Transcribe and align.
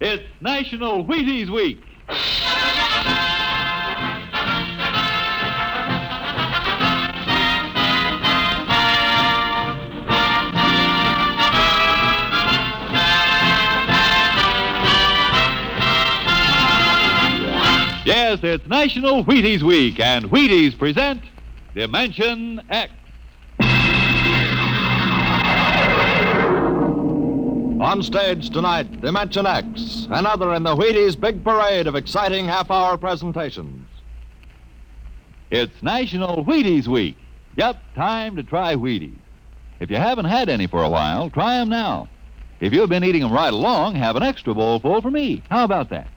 It's 0.00 0.24
National 0.40 1.04
Wheaties 1.04 1.48
Week. 1.50 1.78
Yes, 18.04 18.40
it's 18.42 18.66
National 18.66 19.24
Wheaties 19.24 19.62
Week, 19.62 20.00
and 20.00 20.24
Wheaties 20.24 20.76
present 20.76 21.22
Dimension 21.74 22.60
X. 22.68 22.92
On 27.84 28.02
stage 28.02 28.48
tonight, 28.48 29.02
Dimension 29.02 29.46
X, 29.46 30.08
another 30.10 30.54
in 30.54 30.62
the 30.62 30.74
Wheaties 30.74 31.20
big 31.20 31.44
parade 31.44 31.86
of 31.86 31.94
exciting 31.94 32.46
half 32.46 32.70
hour 32.70 32.96
presentations. 32.96 33.86
It's 35.50 35.82
National 35.82 36.46
Wheaties 36.46 36.88
Week. 36.88 37.14
Yep, 37.56 37.76
time 37.94 38.36
to 38.36 38.42
try 38.42 38.74
Wheaties. 38.74 39.18
If 39.80 39.90
you 39.90 39.98
haven't 39.98 40.24
had 40.24 40.48
any 40.48 40.66
for 40.66 40.82
a 40.82 40.88
while, 40.88 41.28
try 41.28 41.56
'em 41.56 41.68
now. 41.68 42.08
If 42.58 42.72
you've 42.72 42.88
been 42.88 43.04
eating 43.04 43.22
'em 43.22 43.30
right 43.30 43.52
along, 43.52 43.96
have 43.96 44.16
an 44.16 44.22
extra 44.22 44.54
bowl 44.54 44.78
full 44.78 45.02
for 45.02 45.10
me. 45.10 45.42
How 45.50 45.64
about 45.64 45.90
that? 45.90 46.08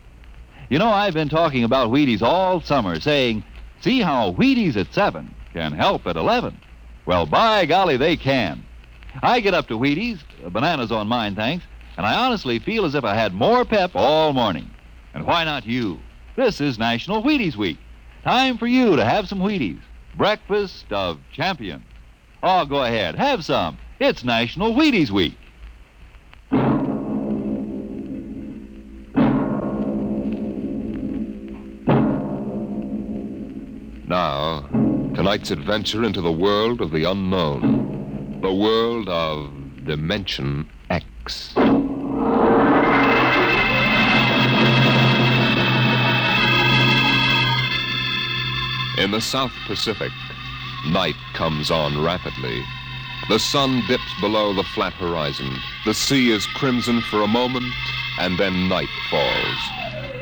You 0.70 0.80
know, 0.80 0.90
I've 0.90 1.16
been 1.16 1.28
talking 1.28 1.66
about 1.66 1.92
Wheaties 1.92 2.22
all 2.22 2.62
summer, 2.62 2.98
saying, 3.02 3.44
see 3.82 4.00
how 4.00 4.32
Wheaties 4.32 4.78
at 4.78 4.94
7 4.94 5.36
can 5.54 5.74
help 5.74 6.08
at 6.08 6.16
11. 6.16 6.58
Well, 7.06 7.26
by 7.26 7.66
golly, 7.66 7.98
they 7.98 8.16
can. 8.16 8.64
I 9.22 9.40
get 9.40 9.54
up 9.54 9.68
to 9.68 9.78
Wheaties, 9.78 10.20
bananas 10.52 10.92
on 10.92 11.08
mine, 11.08 11.36
thanks, 11.36 11.66
and 11.98 12.06
I 12.06 12.26
honestly 12.26 12.60
feel 12.60 12.86
as 12.86 12.94
if 12.96 13.04
I 13.04 13.16
had 13.16 13.34
more 13.34 13.66
pep 13.66 13.92
all 13.96 14.34
morning. 14.34 14.70
And 15.14 15.26
why 15.26 15.44
not 15.44 15.66
you? 15.66 16.00
This 16.36 16.62
is 16.62 16.78
National 16.78 17.24
Wheaties 17.24 17.56
Week. 17.56 17.78
Time 18.24 18.58
for 18.58 18.68
you 18.68 18.96
to 18.96 19.04
have 19.04 19.28
some 19.28 19.40
Wheaties. 19.40 19.82
Breakfast 20.16 20.92
of 20.92 21.20
champions. 21.32 21.86
Oh, 22.44 22.66
go 22.66 22.84
ahead, 22.84 23.16
have 23.16 23.44
some. 23.44 23.78
It's 24.00 24.24
National 24.24 24.74
Wheaties 24.74 25.10
Week. 25.10 25.36
Now, 34.08 34.62
tonight's 35.16 35.52
adventure 35.52 36.04
into 36.04 36.22
the 36.22 36.32
world 36.32 36.80
of 36.82 36.92
the 36.92 37.04
unknown. 37.04 37.97
The 38.48 38.54
world 38.54 39.10
of 39.10 39.52
Dimension 39.84 40.70
X. 40.90 41.54
In 48.98 49.12
the 49.12 49.20
South 49.20 49.52
Pacific, 49.66 50.14
night 50.88 51.18
comes 51.34 51.70
on 51.70 52.02
rapidly. 52.02 52.64
The 53.28 53.38
sun 53.38 53.84
dips 53.86 54.14
below 54.22 54.54
the 54.54 54.64
flat 54.64 54.94
horizon. 54.94 55.54
The 55.84 55.94
sea 55.94 56.32
is 56.32 56.46
crimson 56.46 57.02
for 57.02 57.24
a 57.24 57.28
moment, 57.28 57.74
and 58.18 58.40
then 58.40 58.70
night 58.70 58.88
falls. 59.10 59.58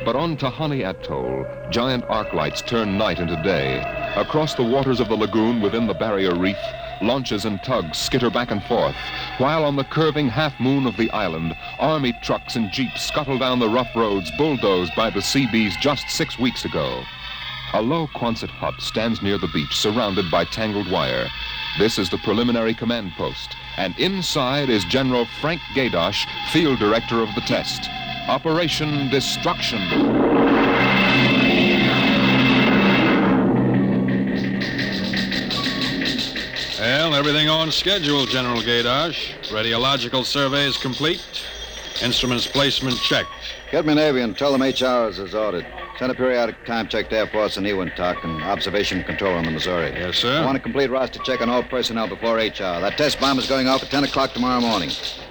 But 0.03 0.15
on 0.15 0.35
Tahani 0.35 0.83
Atoll, 0.83 1.45
giant 1.69 2.05
arc 2.09 2.33
lights 2.33 2.63
turn 2.63 2.97
night 2.97 3.19
into 3.19 3.39
day. 3.43 3.94
Across 4.15 4.55
the 4.55 4.63
waters 4.63 5.01
of 5.01 5.09
the 5.09 5.15
lagoon 5.15 5.59
within 5.59 5.87
the 5.87 5.93
barrier 5.93 6.33
reef, 6.33 6.57
launches 7.01 7.43
and 7.43 7.61
tugs 7.61 7.97
skitter 7.97 8.29
back 8.29 8.49
and 8.49 8.63
forth, 8.63 8.95
while 9.39 9.65
on 9.65 9.75
the 9.75 9.83
curving 9.83 10.29
half 10.29 10.57
moon 10.57 10.87
of 10.87 10.95
the 10.95 11.11
island, 11.11 11.53
army 11.79 12.13
trucks 12.23 12.55
and 12.55 12.71
jeeps 12.71 13.01
scuttle 13.05 13.37
down 13.37 13.59
the 13.59 13.67
rough 13.67 13.93
roads 13.93 14.31
bulldozed 14.37 14.95
by 14.95 15.09
the 15.09 15.21
Seabees 15.21 15.75
just 15.81 16.09
six 16.09 16.39
weeks 16.39 16.63
ago. 16.63 17.03
A 17.73 17.81
low 17.81 18.07
Quonset 18.07 18.49
hut 18.49 18.79
stands 18.79 19.21
near 19.21 19.37
the 19.37 19.49
beach, 19.49 19.75
surrounded 19.75 20.31
by 20.31 20.45
tangled 20.45 20.89
wire. 20.89 21.27
This 21.77 21.99
is 21.99 22.09
the 22.09 22.19
preliminary 22.19 22.73
command 22.73 23.11
post, 23.17 23.53
and 23.75 23.99
inside 23.99 24.69
is 24.69 24.85
General 24.85 25.25
Frank 25.41 25.59
Gaydosh, 25.75 26.25
field 26.51 26.79
director 26.79 27.21
of 27.21 27.35
the 27.35 27.41
test. 27.41 27.89
Operation 28.29 29.09
Destruction. 29.09 30.34
Everything 37.15 37.47
on 37.47 37.71
schedule, 37.71 38.25
General 38.25 38.59
Gaydosh. 38.61 39.47
Radiological 39.47 40.25
surveys 40.25 40.75
complete. 40.75 41.23
Instruments 42.03 42.45
placement 42.45 42.97
checked. 42.97 43.29
Get 43.71 43.85
me 43.85 43.95
Navy 43.95 44.19
and 44.19 44.37
tell 44.37 44.51
them 44.51 44.61
H 44.61 44.83
hours 44.83 45.17
is 45.17 45.33
ordered. 45.33 45.65
Send 45.97 46.11
a 46.11 46.15
periodic 46.15 46.65
time 46.65 46.89
check 46.89 47.09
to 47.11 47.17
Air 47.17 47.27
Force 47.27 47.55
and 47.55 47.65
Eniwetok 47.65 48.21
and 48.25 48.43
observation 48.43 49.01
control 49.05 49.33
on 49.33 49.45
the 49.45 49.51
Missouri. 49.51 49.91
Yes, 49.91 50.17
sir. 50.17 50.41
I 50.41 50.45
want 50.45 50.57
a 50.57 50.59
complete 50.59 50.89
roster 50.89 51.19
check 51.19 51.39
on 51.39 51.49
all 51.49 51.63
personnel 51.63 52.09
before 52.09 52.37
H 52.37 52.59
hour. 52.59 52.81
That 52.81 52.97
test 52.97 53.17
bomb 53.21 53.39
is 53.39 53.47
going 53.47 53.69
off 53.69 53.81
at 53.81 53.89
10 53.89 54.03
o'clock 54.03 54.33
tomorrow 54.33 54.59
morning. 54.59 54.89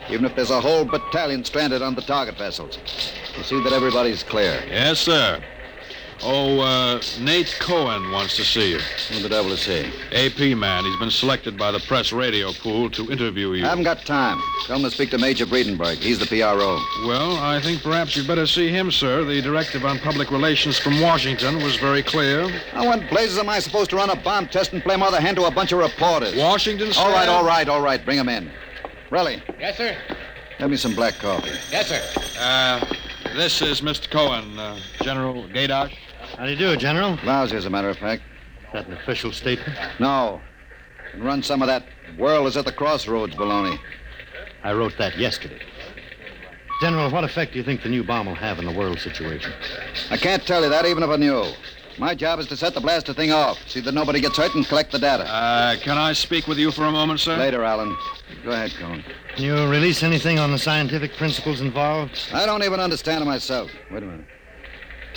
Even 0.08 0.24
if 0.24 0.34
there's 0.34 0.50
a 0.50 0.62
whole 0.62 0.86
battalion 0.86 1.44
stranded 1.44 1.82
on 1.82 1.94
the 1.94 2.02
target 2.02 2.38
vessels. 2.38 2.78
We'll 3.34 3.44
see 3.44 3.62
that 3.62 3.74
everybody's 3.74 4.22
clear. 4.22 4.64
Yes, 4.70 5.00
sir. 5.00 5.38
Oh, 6.22 6.60
uh, 6.60 7.00
Nate 7.20 7.54
Cohen 7.60 8.10
wants 8.10 8.36
to 8.36 8.44
see 8.44 8.70
you. 8.70 8.78
Who 9.10 9.20
the 9.22 9.28
devil 9.28 9.52
is 9.52 9.64
he? 9.64 9.90
AP 10.12 10.56
man. 10.56 10.84
He's 10.84 10.98
been 10.98 11.10
selected 11.10 11.58
by 11.58 11.70
the 11.70 11.80
press 11.80 12.12
radio 12.12 12.52
pool 12.52 12.88
to 12.90 13.10
interview 13.10 13.52
you. 13.52 13.64
I 13.64 13.68
haven't 13.68 13.84
got 13.84 14.04
time. 14.06 14.40
Tell 14.66 14.76
him 14.76 14.82
to 14.84 14.90
speak 14.90 15.10
to 15.10 15.18
Major 15.18 15.44
Breedenberg. 15.44 15.96
He's 15.96 16.18
the 16.18 16.26
PRO. 16.26 16.80
Well, 17.06 17.36
I 17.38 17.60
think 17.60 17.82
perhaps 17.82 18.16
you'd 18.16 18.26
better 18.26 18.46
see 18.46 18.68
him, 18.68 18.90
sir. 18.90 19.24
The 19.24 19.42
directive 19.42 19.84
on 19.84 19.98
public 19.98 20.30
relations 20.30 20.78
from 20.78 21.00
Washington 21.00 21.56
was 21.62 21.76
very 21.76 22.02
clear. 22.02 22.48
Now, 22.74 22.86
what 22.86 23.08
blazes 23.10 23.38
am 23.38 23.48
I 23.48 23.58
supposed 23.58 23.90
to 23.90 23.96
run 23.96 24.08
a 24.10 24.16
bomb 24.16 24.46
test 24.48 24.72
and 24.72 24.82
play 24.82 24.96
mother 24.96 25.20
hen 25.20 25.34
to 25.34 25.44
a 25.44 25.50
bunch 25.50 25.72
of 25.72 25.78
reporters? 25.78 26.34
Washington, 26.36 26.92
sir? 26.92 27.00
All 27.02 27.12
right, 27.12 27.28
all 27.28 27.44
right, 27.44 27.68
all 27.68 27.82
right. 27.82 28.02
Bring 28.04 28.18
him 28.18 28.28
in. 28.28 28.50
Relly, 29.10 29.42
Yes, 29.60 29.76
sir. 29.76 29.96
have 30.58 30.70
me 30.70 30.76
some 30.76 30.94
black 30.94 31.14
coffee. 31.18 31.50
Yes, 31.70 31.88
sir. 31.88 32.00
Uh, 32.40 32.84
this 33.34 33.60
is 33.62 33.80
Mr. 33.80 34.08
Cohen, 34.10 34.58
uh, 34.58 34.78
General 35.02 35.34
Gaydosh. 35.48 35.92
How 36.38 36.44
do 36.44 36.52
you 36.52 36.56
do, 36.56 36.76
General? 36.76 37.18
Lousy, 37.24 37.56
as 37.56 37.66
a 37.66 37.70
matter 37.70 37.88
of 37.88 37.98
fact. 37.98 38.22
Is 38.66 38.72
that 38.72 38.86
an 38.86 38.92
official 38.92 39.32
statement? 39.32 39.76
No. 39.98 40.40
And 41.12 41.24
run 41.24 41.42
some 41.42 41.60
of 41.60 41.66
that 41.66 41.84
world 42.16 42.46
is 42.46 42.56
at 42.56 42.64
the 42.64 42.72
crossroads 42.72 43.34
baloney. 43.34 43.78
I 44.62 44.72
wrote 44.72 44.96
that 44.98 45.18
yesterday. 45.18 45.60
General, 46.80 47.10
what 47.10 47.24
effect 47.24 47.52
do 47.52 47.58
you 47.58 47.64
think 47.64 47.82
the 47.82 47.88
new 47.88 48.04
bomb 48.04 48.26
will 48.26 48.34
have 48.34 48.58
in 48.58 48.66
the 48.66 48.72
world 48.72 49.00
situation? 49.00 49.52
I 50.10 50.16
can't 50.16 50.46
tell 50.46 50.62
you 50.62 50.68
that 50.68 50.86
even 50.86 51.02
if 51.02 51.10
I 51.10 51.16
knew. 51.16 51.44
My 51.98 52.14
job 52.14 52.40
is 52.40 52.46
to 52.48 52.56
set 52.56 52.74
the 52.74 52.80
blaster 52.80 53.14
thing 53.14 53.32
off, 53.32 53.58
see 53.68 53.80
that 53.80 53.94
nobody 53.94 54.20
gets 54.20 54.36
hurt, 54.36 54.54
and 54.54 54.66
collect 54.66 54.90
the 54.90 54.98
data. 54.98 55.24
Uh, 55.24 55.76
can 55.76 55.96
I 55.96 56.12
speak 56.12 56.46
with 56.46 56.58
you 56.58 56.72
for 56.72 56.84
a 56.84 56.90
moment, 56.90 57.20
sir? 57.20 57.36
Later, 57.36 57.62
Alan. 57.62 57.96
Go 58.44 58.50
ahead, 58.50 58.72
Cohen. 58.78 59.04
Can 59.34 59.44
you 59.44 59.54
release 59.68 60.02
anything 60.02 60.38
on 60.38 60.50
the 60.50 60.58
scientific 60.58 61.14
principles 61.16 61.60
involved? 61.60 62.18
I 62.32 62.46
don't 62.46 62.62
even 62.62 62.80
understand 62.80 63.22
it 63.22 63.26
myself. 63.26 63.70
Wait 63.90 64.02
a 64.02 64.06
minute. 64.06 64.26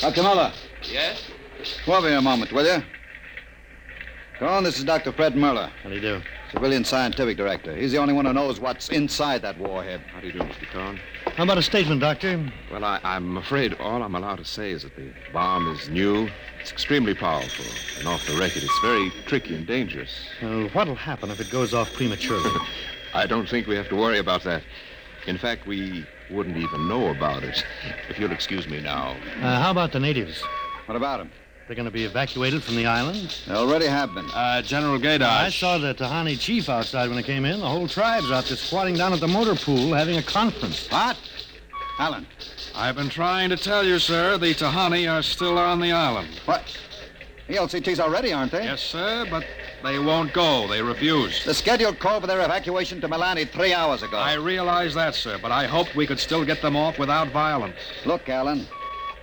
Uh, 0.01 0.09
Dr. 0.09 0.23
Muller, 0.23 0.53
Yes? 0.83 1.23
come 1.85 1.95
over 1.95 2.07
here 2.07 2.17
a 2.17 2.21
moment, 2.21 2.51
will 2.51 2.65
you? 2.65 2.83
Cohen, 4.39 4.63
this 4.63 4.77
is 4.77 4.83
Dr. 4.83 5.11
Fred 5.11 5.35
Muller, 5.35 5.71
How 5.81 5.89
do 5.89 5.95
you 5.95 6.01
do? 6.01 6.21
civilian 6.51 6.85
scientific 6.85 7.35
director. 7.35 7.75
He's 7.75 7.91
the 7.91 7.97
only 7.97 8.13
one 8.13 8.25
who 8.25 8.31
knows 8.33 8.59
what's 8.59 8.89
inside 8.89 9.41
that 9.41 9.57
warhead. 9.57 10.01
How 10.13 10.19
do 10.21 10.27
you 10.27 10.33
do, 10.33 10.39
Mr. 10.39 10.67
Cohen? 10.71 10.99
How 11.35 11.43
about 11.43 11.57
a 11.57 11.61
statement, 11.63 11.99
Doctor? 12.01 12.49
Well, 12.71 12.85
I, 12.85 12.99
I'm 13.03 13.37
afraid 13.37 13.73
all 13.79 14.01
I'm 14.03 14.15
allowed 14.15 14.37
to 14.37 14.45
say 14.45 14.71
is 14.71 14.83
that 14.83 14.95
the 14.95 15.11
bomb 15.33 15.67
is 15.75 15.89
new. 15.89 16.29
It's 16.61 16.71
extremely 16.71 17.13
powerful. 17.15 17.65
And 17.99 18.07
off 18.07 18.25
the 18.27 18.35
record, 18.37 18.63
it's 18.63 18.79
very 18.81 19.09
tricky 19.25 19.55
and 19.55 19.65
dangerous. 19.67 20.11
Well, 20.41 20.69
what'll 20.69 20.95
happen 20.95 21.31
if 21.31 21.39
it 21.41 21.49
goes 21.49 21.73
off 21.73 21.91
prematurely? 21.93 22.51
I 23.17 23.25
don't 23.25 23.49
think 23.49 23.65
we 23.65 23.75
have 23.75 23.89
to 23.89 23.95
worry 23.95 24.19
about 24.19 24.43
that. 24.43 24.61
In 25.25 25.39
fact, 25.39 25.65
we 25.65 26.05
wouldn't 26.29 26.55
even 26.55 26.87
know 26.87 27.09
about 27.09 27.43
it. 27.43 27.65
If 28.09 28.19
you'll 28.19 28.31
excuse 28.31 28.67
me 28.67 28.79
now. 28.79 29.17
Uh, 29.41 29.59
how 29.59 29.71
about 29.71 29.91
the 29.91 29.99
natives? 29.99 30.43
What 30.85 30.95
about 30.95 31.17
them? 31.17 31.31
They're 31.65 31.75
going 31.75 31.87
to 31.87 31.91
be 31.91 32.05
evacuated 32.05 32.61
from 32.61 32.75
the 32.75 32.85
island? 32.85 33.35
They 33.47 33.55
already 33.55 33.87
have 33.87 34.13
been. 34.13 34.29
Uh, 34.29 34.61
General 34.61 34.99
Gaydosh. 34.99 35.23
I 35.23 35.49
saw 35.49 35.79
the 35.79 35.95
Tahani 35.95 36.39
chief 36.39 36.69
outside 36.69 37.09
when 37.09 37.17
I 37.17 37.23
came 37.23 37.43
in. 37.43 37.59
The 37.59 37.67
whole 37.67 37.87
tribe's 37.87 38.29
out 38.29 38.45
there 38.45 38.55
squatting 38.55 38.93
down 38.93 39.13
at 39.13 39.19
the 39.19 39.27
motor 39.27 39.55
pool 39.55 39.93
having 39.95 40.17
a 40.17 40.23
conference. 40.23 40.87
What? 40.91 41.17
Alan, 41.97 42.27
I've 42.75 42.95
been 42.95 43.09
trying 43.09 43.49
to 43.49 43.57
tell 43.57 43.83
you, 43.83 43.97
sir, 43.97 44.37
the 44.37 44.53
Tahani 44.53 45.11
are 45.11 45.23
still 45.23 45.57
on 45.57 45.79
the 45.81 45.91
island. 45.91 46.27
what? 46.45 46.63
The 47.47 47.55
LCTs 47.55 47.99
already, 47.99 48.31
aren't 48.31 48.51
they? 48.51 48.65
Yes, 48.65 48.81
sir, 48.83 49.25
but 49.31 49.43
they 49.87 49.99
won't 49.99 50.33
go. 50.33 50.67
They 50.67 50.81
refuse. 50.81 51.45
The 51.45 51.53
scheduled 51.53 51.97
call 51.99 52.19
for 52.19 52.27
their 52.27 52.41
evacuation 52.41 52.99
to 53.01 53.07
Milani 53.07 53.49
three 53.49 53.73
hours 53.73 54.03
ago. 54.03 54.17
I 54.17 54.33
realize 54.33 54.93
that, 54.95 55.15
sir, 55.15 55.39
but 55.41 55.51
I 55.51 55.65
hoped 55.65 55.95
we 55.95 56.05
could 56.05 56.19
still 56.19 56.43
get 56.43 56.61
them 56.61 56.75
off 56.75 56.99
without 56.99 57.29
violence. 57.29 57.77
Look, 58.05 58.27
Alan, 58.27 58.67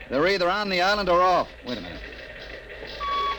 they're 0.08 0.26
either 0.26 0.48
on 0.48 0.70
the 0.70 0.80
island 0.80 1.10
or 1.10 1.20
off. 1.20 1.48
Wait 1.66 1.76
a 1.76 1.82
minute. 1.82 2.00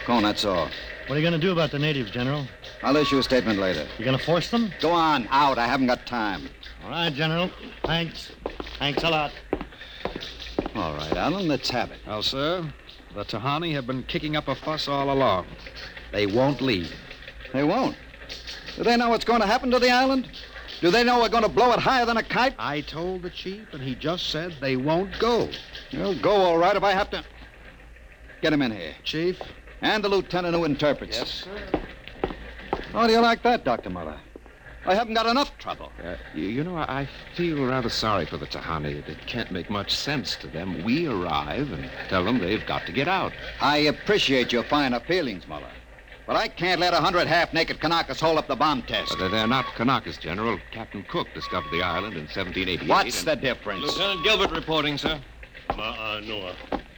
Cohen, 0.06 0.24
that's 0.24 0.45
all. 0.45 0.69
What 1.07 1.16
are 1.16 1.19
you 1.19 1.27
going 1.27 1.39
to 1.39 1.48
do 1.48 1.51
about 1.51 1.72
the 1.72 1.80
natives, 1.80 2.12
General? 2.12 2.45
I'll 2.83 2.95
issue 2.95 3.18
a 3.18 3.24
statement 3.24 3.57
later. 3.57 3.88
You 3.98 4.06
going 4.06 4.18
to 4.18 4.24
force 4.24 4.51
them? 4.51 4.72
Go 4.80 4.92
on, 4.92 5.27
out. 5.31 5.57
I 5.57 5.66
haven't 5.66 5.88
got 5.88 6.06
time. 6.06 6.48
All 6.83 6.92
right, 6.92 7.12
General. 7.12 7.50
Thanks. 7.86 8.31
Thanks 8.77 9.04
a 9.04 9.10
lot. 9.10 9.31
All 10.75 10.94
right, 10.94 11.13
Allen, 11.18 11.48
let's 11.48 11.72
have 11.72 11.89
it. 11.89 11.98
Well, 12.06 12.22
sir, 12.22 12.72
the 13.16 13.25
Tahani 13.25 13.74
have 13.74 13.88
been 13.88 14.04
kicking 14.04 14.36
up 14.36 14.48
a 14.48 14.54
fuss 14.54 14.88
all 14.88 15.12
along. 15.12 15.48
They 16.12 16.27
won't 16.27 16.62
leave. 16.62 16.94
They 17.55 17.63
won't. 17.63 17.95
Do 18.75 18.83
they 18.83 18.97
know 18.97 19.07
what's 19.07 19.23
going 19.23 19.39
to 19.39 19.47
happen 19.47 19.71
to 19.71 19.79
the 19.79 19.89
island? 19.89 20.27
Do 20.81 20.91
they 20.91 21.05
know 21.05 21.21
we're 21.21 21.29
going 21.29 21.43
to 21.43 21.49
blow 21.49 21.71
it 21.71 21.79
higher 21.79 22.05
than 22.05 22.17
a 22.17 22.23
kite? 22.23 22.53
I 22.59 22.81
told 22.81 23.21
the 23.21 23.29
chief, 23.29 23.65
and 23.71 23.81
he 23.81 23.95
just 23.95 24.29
said 24.29 24.53
they 24.59 24.75
won't 24.75 25.17
go. 25.19 25.47
They'll 25.89 26.19
go 26.19 26.31
all 26.31 26.57
right 26.57 26.75
if 26.75 26.83
I 26.83 26.91
have 26.91 27.09
to. 27.11 27.23
Get 28.41 28.51
him 28.51 28.61
in 28.61 28.71
here. 28.71 28.93
Chief? 29.05 29.41
And 29.81 30.03
the 30.03 30.09
lieutenant 30.09 30.53
who 30.53 30.65
interprets. 30.65 31.17
Yes, 31.17 31.45
sir. 31.45 31.81
How 32.91 33.07
do 33.07 33.13
you 33.13 33.21
like 33.21 33.41
that, 33.43 33.63
Dr. 33.63 33.89
Muller? 33.89 34.19
I 34.85 34.93
haven't 34.93 35.13
got 35.13 35.25
enough 35.25 35.57
trouble. 35.57 35.93
Uh, 36.03 36.15
you, 36.33 36.47
you 36.47 36.63
know, 36.63 36.75
I, 36.75 37.01
I 37.01 37.09
feel 37.35 37.65
rather 37.65 37.89
sorry 37.89 38.25
for 38.25 38.35
the 38.35 38.47
Tahani. 38.47 38.99
It, 38.99 39.07
it 39.07 39.27
can't 39.27 39.49
make 39.49 39.69
much 39.69 39.95
sense 39.95 40.35
to 40.37 40.47
them. 40.47 40.83
We 40.83 41.07
arrive 41.07 41.71
and 41.71 41.89
tell 42.09 42.25
them 42.25 42.39
they've 42.39 42.65
got 42.65 42.85
to 42.87 42.91
get 42.91 43.07
out. 43.07 43.31
I 43.61 43.77
appreciate 43.77 44.51
your 44.51 44.63
finer 44.63 44.99
feelings, 44.99 45.47
Muller. 45.47 45.71
But 46.27 46.36
I 46.38 46.48
can't 46.48 46.81
let 46.81 46.94
a 46.94 46.98
hundred 46.98 47.27
half-naked 47.27 47.80
Kanakas 47.80 48.19
hold 48.19 48.38
up 48.39 48.48
the 48.48 48.56
bomb 48.56 48.81
test. 48.83 49.16
But 49.19 49.30
they're 49.30 49.48
not 49.48 49.66
Kanakas, 49.66 50.19
General. 50.19 50.60
Captain 50.72 51.04
Cook 51.04 51.27
discovered 51.36 51.72
the 51.72 51.83
island 51.83 52.16
in 52.16 52.24
1788. 52.24 52.89
What's 52.89 53.19
and- 53.19 53.27
the 53.27 53.36
difference? 53.36 53.83
Lieutenant 53.83 54.24
Gilbert 54.24 54.51
reporting, 54.51 54.98
sir. 54.98 55.19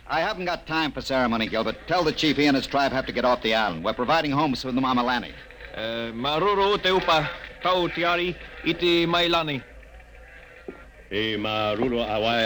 I 0.10 0.22
haven't 0.22 0.46
got 0.46 0.66
time 0.66 0.92
for 0.94 1.02
ceremony, 1.02 1.48
Gilbert. 1.48 1.76
Tell 1.88 2.04
the 2.04 2.14
chief 2.14 2.38
he 2.38 2.46
and 2.46 2.56
his 2.56 2.68
tribe 2.68 2.94
have 2.94 3.06
to 3.08 3.12
get 3.12 3.26
off 3.26 3.42
the 3.42 3.54
island. 3.54 3.84
We're 3.84 3.94
providing 3.94 4.32
homes 4.32 4.62
for 4.62 4.72
the 4.72 4.80
Mamalani. 4.80 5.34
Uh, 5.76 6.12
Maruru 6.14 6.78
teupa 6.78 7.30
tau 7.62 7.88
tiari 7.88 8.36
iti 8.64 9.06
mailani. 9.06 9.62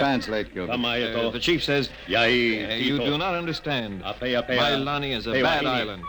Translate, 0.00 0.52
Gilbert. 0.54 0.74
Uh, 0.74 1.30
the 1.30 1.40
chief 1.40 1.62
says, 1.64 1.88
uh, 2.12 2.20
you 2.22 2.98
do 2.98 3.18
not 3.18 3.34
understand. 3.34 4.02
Mailani 4.02 5.16
is 5.16 5.26
a 5.26 5.32
bad 5.42 5.64
island. 5.64 6.02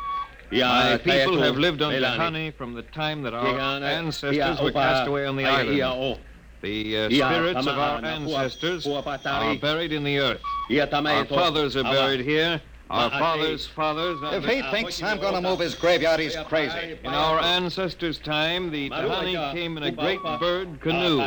My 0.54 0.98
people 0.98 1.42
have 1.42 1.58
lived 1.58 1.82
on 1.82 1.94
Tahani 1.94 2.54
from 2.54 2.74
the 2.74 2.84
time 2.84 3.22
that 3.24 3.34
our 3.34 3.58
ancestors 3.84 4.62
were 4.62 4.72
cast 4.72 5.08
away 5.08 5.26
on 5.26 5.36
the 5.36 5.46
island. 5.46 6.20
The 6.62 6.98
uh, 6.98 7.10
spirits 7.10 7.68
of 7.68 7.78
our 7.78 8.06
ancestors 8.06 8.88
are 8.88 9.56
buried 9.58 9.92
in 9.92 10.04
the 10.04 10.20
earth. 10.20 10.42
Our 10.72 11.26
fathers 11.26 11.76
are 11.76 11.84
buried 11.84 12.22
here. 12.22 12.62
Our 12.90 13.10
fathers' 13.10 13.66
fathers. 13.66 14.20
If 14.22 14.46
he 14.46 14.62
thinks 14.70 15.02
I'm 15.02 15.20
going 15.20 15.34
to 15.34 15.42
move 15.42 15.60
his 15.60 15.74
graveyard, 15.74 16.20
he's 16.20 16.36
crazy. 16.48 16.98
In 17.04 17.10
our 17.14 17.40
ancestors' 17.40 18.20
time, 18.20 18.70
the 18.72 18.90
Tahani 18.90 19.52
came 19.54 19.78
in 19.78 19.84
a 19.84 19.92
great 19.92 20.22
bird 20.22 20.80
canoe. 20.80 21.20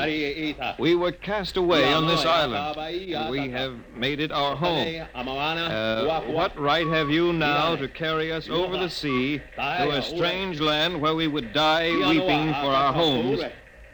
We 0.78 0.94
were 0.94 1.12
cast 1.12 1.56
away 1.56 1.92
on 1.92 2.06
this 2.06 2.24
island. 2.24 2.76
and 2.78 3.30
We 3.30 3.50
have 3.50 3.74
made 3.94 4.20
it 4.20 4.30
our 4.30 4.54
home. 4.54 5.06
Uh, 5.14 6.20
what 6.32 6.56
right 6.58 6.86
have 6.86 7.10
you 7.10 7.32
now 7.32 7.74
to 7.76 7.88
carry 7.88 8.30
us 8.32 8.48
over 8.48 8.76
the 8.76 8.88
sea 8.90 9.38
to 9.56 9.90
a 9.90 10.02
strange 10.02 10.60
land 10.60 11.00
where 11.00 11.14
we 11.14 11.26
would 11.26 11.52
die 11.52 11.90
weeping 11.90 12.52
for 12.54 12.70
our 12.72 12.92
homes? 12.92 13.42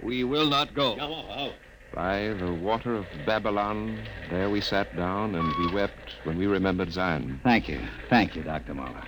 We 0.03 0.25
will 0.25 0.49
not 0.49 0.75
go. 0.75 1.53
By 1.95 2.29
the 2.29 2.53
water 2.53 2.95
of 2.95 3.07
Babylon, 3.27 3.99
there 4.31 4.49
we 4.49 4.61
sat 4.61 4.95
down 4.97 5.35
and 5.35 5.53
we 5.59 5.75
wept 5.75 6.15
when 6.25 6.39
we 6.39 6.47
remembered 6.47 6.91
Zion. 6.93 7.39
Thank 7.45 7.69
you. 7.69 7.81
Thank 8.09 8.35
you, 8.35 8.43
Dr. 8.43 8.75
Muller. 8.75 9.05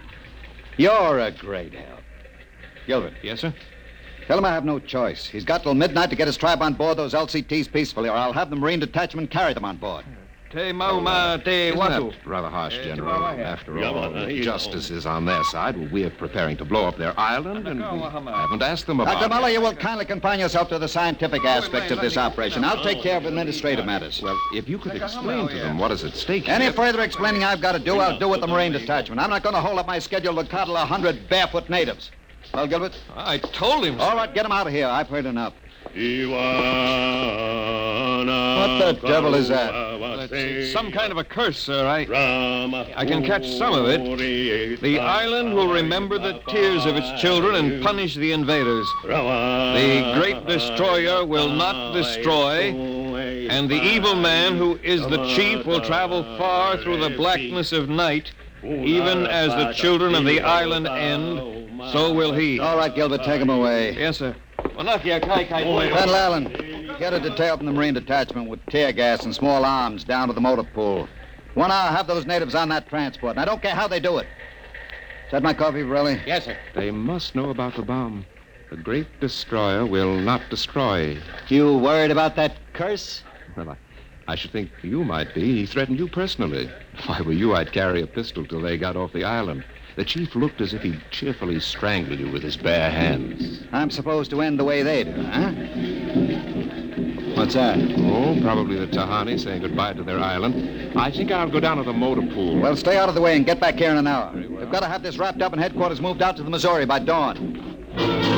You're 0.77 1.19
a 1.21 1.31
great 1.31 1.73
help. 1.73 2.03
Gilbert, 2.87 3.15
Yes, 3.23 3.41
sir? 3.41 3.55
tell 4.27 4.37
him 4.39 4.45
I 4.45 4.51
have 4.51 4.65
no 4.67 4.79
choice. 4.79 5.27
He's 5.27 5.45
got 5.45 5.63
till 5.63 5.75
midnight 5.75 6.11
to 6.11 6.17
get 6.17 6.27
his 6.27 6.37
tribe 6.37 6.61
on 6.61 6.75
board 6.75 6.99
those 6.99 7.15
LCTs 7.15 7.73
peacefully, 7.73 8.11
or 8.11 8.17
I'll 8.17 8.33
have 8.35 8.51
the 8.51 8.57
Marine 8.57 8.81
detachment 8.81 9.31
carry 9.31 9.55
them 9.55 9.65
on 9.65 9.77
board. 9.77 10.05
Te 10.55 10.73
mauma 10.73 11.43
te 11.45 11.71
Isn't 11.71 11.81
watu. 11.81 12.11
that 12.13 12.27
rather 12.27 12.49
harsh, 12.49 12.79
Eh, 12.79 12.85
General? 12.85 13.25
After 13.25 13.77
all, 13.83 14.29
justice 14.41 14.89
is 14.89 15.05
on 15.05 15.25
their 15.25 15.43
side. 15.43 15.77
Well, 15.77 15.89
we're 15.91 16.11
preparing 16.11 16.57
to 16.59 16.65
blow 16.65 16.87
up 16.87 16.97
their 16.97 17.13
island, 17.19 17.67
and 17.67 17.81
we 17.81 17.99
haven't 17.99 18.63
asked 18.63 18.87
them 18.87 19.01
about 19.01 19.19
Dr. 19.19 19.31
Muller, 19.35 19.49
you 19.49 19.61
will 19.61 19.75
kindly 19.75 20.05
confine 20.05 20.39
yourself 20.39 20.69
to 20.69 20.79
the 20.79 20.87
scientific 20.87 21.45
aspects 21.45 21.91
of 21.91 22.01
this 22.01 22.17
operation. 22.17 22.63
I'll 22.63 22.85
take 22.85 23.03
care 23.03 23.17
of 23.17 23.27
administrative 23.27 23.85
matters. 23.85 24.23
Well, 24.23 24.39
if 24.53 24.69
you 24.69 24.79
could 24.79 24.95
explain 24.95 25.49
to 25.49 25.55
them 25.55 25.77
what 25.77 25.91
is 25.91 26.05
at 26.05 26.15
stake 26.15 26.49
Any 26.49 26.71
further 26.71 27.03
explaining 27.03 27.43
I've 27.43 27.61
got 27.61 27.73
to 27.73 27.81
do, 27.81 27.99
I'll 27.99 28.17
do 28.19 28.29
with 28.29 28.41
the 28.41 28.47
Marine 28.47 28.71
detachment. 28.71 29.21
I'm 29.21 29.31
not 29.31 29.43
going 29.43 29.57
to 29.57 29.61
hold 29.61 29.81
up 29.81 29.89
my 29.89 29.99
schedule 29.99 30.37
to 30.37 30.45
coddle 30.45 30.77
a 30.77 30.87
hundred 30.87 31.29
barefoot 31.29 31.69
natives. 31.69 32.13
Well, 32.53 32.69
Gilbert? 32.69 32.97
I 33.17 33.39
told 33.39 33.85
him. 33.85 34.01
All 34.01 34.15
right, 34.15 34.33
get 34.33 34.47
him 34.47 34.53
out 34.53 34.69
of 34.69 34.73
here. 34.73 34.87
I've 34.87 35.09
heard 35.09 35.27
enough. 35.27 35.55
What 38.27 39.01
the 39.01 39.07
devil 39.07 39.35
is 39.35 39.49
that? 39.49 39.73
It's, 40.25 40.33
it's 40.33 40.73
some 40.73 40.91
kind 40.91 41.13
of 41.13 41.19
a 41.19 41.25
curse, 41.25 41.59
sir. 41.59 41.87
I, 41.87 42.01
I 42.97 43.05
can 43.05 43.23
catch 43.23 43.47
some 43.47 43.75
of 43.75 43.87
it. 43.89 44.01
The 44.81 44.99
island 44.99 45.55
will 45.55 45.69
remember 45.73 46.19
the 46.19 46.41
tears 46.49 46.85
of 46.87 46.97
its 46.97 47.21
children 47.21 47.55
and 47.55 47.83
punish 47.83 48.15
the 48.17 48.33
invaders. 48.33 48.87
The 49.05 50.15
great 50.19 50.47
destroyer 50.47 51.25
will 51.25 51.49
not 51.51 51.93
destroy, 51.93 52.73
and 53.51 53.69
the 53.71 53.81
evil 53.81 54.15
man 54.15 54.57
who 54.57 54.79
is 54.83 55.03
the 55.03 55.25
chief 55.37 55.65
will 55.67 55.81
travel 55.81 56.25
far 56.39 56.77
through 56.79 56.99
the 57.01 57.11
blackness 57.11 57.73
of 57.73 57.89
night, 57.89 58.33
even 58.65 59.27
as 59.27 59.51
the 59.51 59.73
children 59.75 60.15
of 60.15 60.25
the 60.25 60.41
island 60.41 60.89
end. 60.89 61.39
So 61.93 62.15
will 62.15 62.33
he. 62.33 62.59
All 62.61 62.79
right, 62.79 62.95
Gilbert, 62.95 63.25
take 63.25 63.41
him 63.41 63.51
away. 63.51 63.95
Yes, 63.95 64.17
sir. 64.19 64.35
Wanakia 64.75 65.21
kai 65.23 65.45
kai 65.45 65.63
Colonel 65.63 66.17
Allen, 66.17 66.45
get 66.99 67.13
a 67.13 67.21
detail 67.21 67.57
from 67.57 67.67
the 67.67 67.73
Marine 67.73 67.95
detachment 67.95 68.49
with 68.49 68.65
tear 68.67 68.93
gas 68.93 69.25
and 69.25 69.33
small 69.33 69.65
arms 69.65 70.03
down 70.03 70.27
to 70.29 70.35
the 70.35 70.41
motor 70.41 70.65
pool. 70.65 71.09
One 71.55 71.71
hour, 71.71 71.93
have 71.93 72.09
those 72.09 72.27
natives 72.27 72.57
on 72.57 72.69
that 72.71 72.89
transport, 72.89 73.33
and 73.33 73.41
I 73.41 73.45
don't 73.45 73.63
care 73.63 73.75
how 73.75 73.87
they 73.87 74.01
do 74.01 74.19
it. 74.19 74.27
Is 75.27 75.31
that 75.31 75.45
my 75.45 75.55
coffee, 75.55 75.83
Varelli? 75.83 76.21
Yes, 76.27 76.47
sir. 76.47 76.57
They 76.75 76.91
must 76.91 77.37
know 77.37 77.51
about 77.51 77.77
the 77.77 77.83
bomb. 77.83 78.27
The 78.71 78.77
great 78.77 79.07
destroyer 79.21 79.87
will 79.87 80.17
not 80.17 80.43
destroy. 80.51 81.19
You 81.47 81.79
worried 81.79 82.11
about 82.11 82.35
that 82.37 82.57
curse? 82.73 83.23
Well, 83.57 83.71
I, 83.71 83.77
I 84.27 84.35
should 84.35 84.51
think 84.51 84.71
you 84.83 85.05
might 85.05 85.33
be. 85.35 85.59
He 85.59 85.67
threatened 85.67 86.01
you 86.01 86.09
personally. 86.09 86.69
If 86.99 87.09
I 87.09 87.23
were 87.23 87.33
you, 87.33 87.55
I'd 87.55 87.73
carry 87.73 88.03
a 88.03 88.09
pistol 88.09 88.45
till 88.45 88.61
they 88.61 88.77
got 88.77 88.97
off 88.97 89.13
the 89.13 89.23
island. 89.23 89.65
The 89.97 90.05
chief 90.05 90.35
looked 90.35 90.61
as 90.61 90.75
if 90.75 90.83
he'd 90.83 91.01
cheerfully 91.11 91.61
strangled 91.61 92.19
you 92.19 92.29
with 92.29 92.43
his 92.43 92.57
bare 92.57 92.91
hands. 92.91 93.63
I'm 93.71 93.91
supposed 93.91 94.31
to 94.31 94.41
end 94.41 94.59
the 94.59 94.65
way 94.65 94.83
they 94.83 95.05
do, 95.05 95.23
huh? 95.23 95.53
What's 97.37 97.55
that? 97.55 97.79
Oh, 97.99 98.37
probably 98.43 98.77
the 98.77 98.89
Tahani 98.89 99.39
saying 99.39 99.63
goodbye 99.63 99.93
to 99.93 100.03
their 100.03 100.19
island. 100.19 100.99
I 100.99 101.11
think 101.13 101.31
I'll 101.31 101.49
go 101.49 101.61
down 101.61 101.77
to 101.77 101.85
the 101.85 101.93
motor 101.93 102.23
pool. 102.23 102.59
Well, 102.59 102.77
stay 102.77 102.97
out 102.97 103.09
of 103.09 103.15
the 103.15 103.21
way 103.21 103.37
and 103.37 103.47
get 103.47 103.61
back 103.61 103.77
here 103.77 103.91
in 103.91 103.97
an 103.97 104.07
hour. 104.07 104.33
We've 104.35 104.71
got 104.71 104.81
to 104.81 104.89
have 104.89 105.03
this 105.03 105.17
wrapped 105.19 105.43
up 105.43 105.53
and 105.53 105.61
headquarters 105.61 106.01
moved 106.01 106.23
out 106.23 106.37
to 106.39 106.43
the 106.43 106.51
Missouri 106.51 106.87
by 106.87 106.99
dawn. 106.99 108.34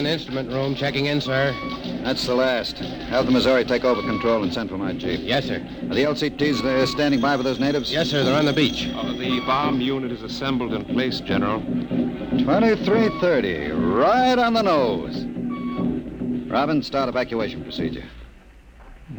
And 0.00 0.08
instrument 0.08 0.50
room 0.50 0.74
checking 0.74 1.06
in, 1.06 1.20
sir. 1.20 1.54
That's 2.02 2.26
the 2.26 2.34
last. 2.34 2.78
Have 2.78 3.26
the 3.26 3.32
Missouri 3.32 3.66
take 3.66 3.84
over 3.84 4.00
control 4.00 4.42
and 4.42 4.50
send 4.52 4.70
for 4.70 4.78
my 4.78 4.94
chief. 4.94 5.20
Yes, 5.20 5.44
sir. 5.44 5.56
Are 5.56 5.94
the 5.94 6.04
LCTs 6.04 6.64
uh, 6.64 6.86
standing 6.86 7.20
by 7.20 7.36
for 7.36 7.42
those 7.42 7.60
natives? 7.60 7.92
Yes, 7.92 8.08
sir. 8.08 8.24
They're 8.24 8.38
on 8.38 8.46
the 8.46 8.52
beach. 8.54 8.88
Uh, 8.94 9.12
the 9.12 9.40
bomb 9.40 9.82
unit 9.82 10.10
is 10.10 10.22
assembled 10.22 10.72
in 10.72 10.86
place, 10.86 11.20
General. 11.20 11.60
2330, 11.60 13.72
right 13.72 14.38
on 14.38 14.54
the 14.54 14.62
nose. 14.62 15.26
Robin, 16.50 16.82
start 16.82 17.10
evacuation 17.10 17.62
procedure. 17.62 18.04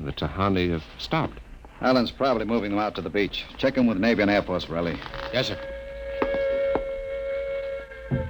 The 0.04 0.14
Tahani 0.14 0.72
have 0.72 0.84
stopped. 0.98 1.38
Allen's 1.82 2.10
probably 2.10 2.46
moving 2.46 2.72
them 2.72 2.80
out 2.80 2.96
to 2.96 3.02
the 3.02 3.10
beach. 3.10 3.46
Check 3.58 3.78
in 3.78 3.86
with 3.86 4.00
Navy 4.00 4.24
and 4.24 4.32
Air 4.32 4.42
Force, 4.42 4.66
Relly. 4.66 4.98
Yes, 5.32 5.50
sir. 5.50 5.60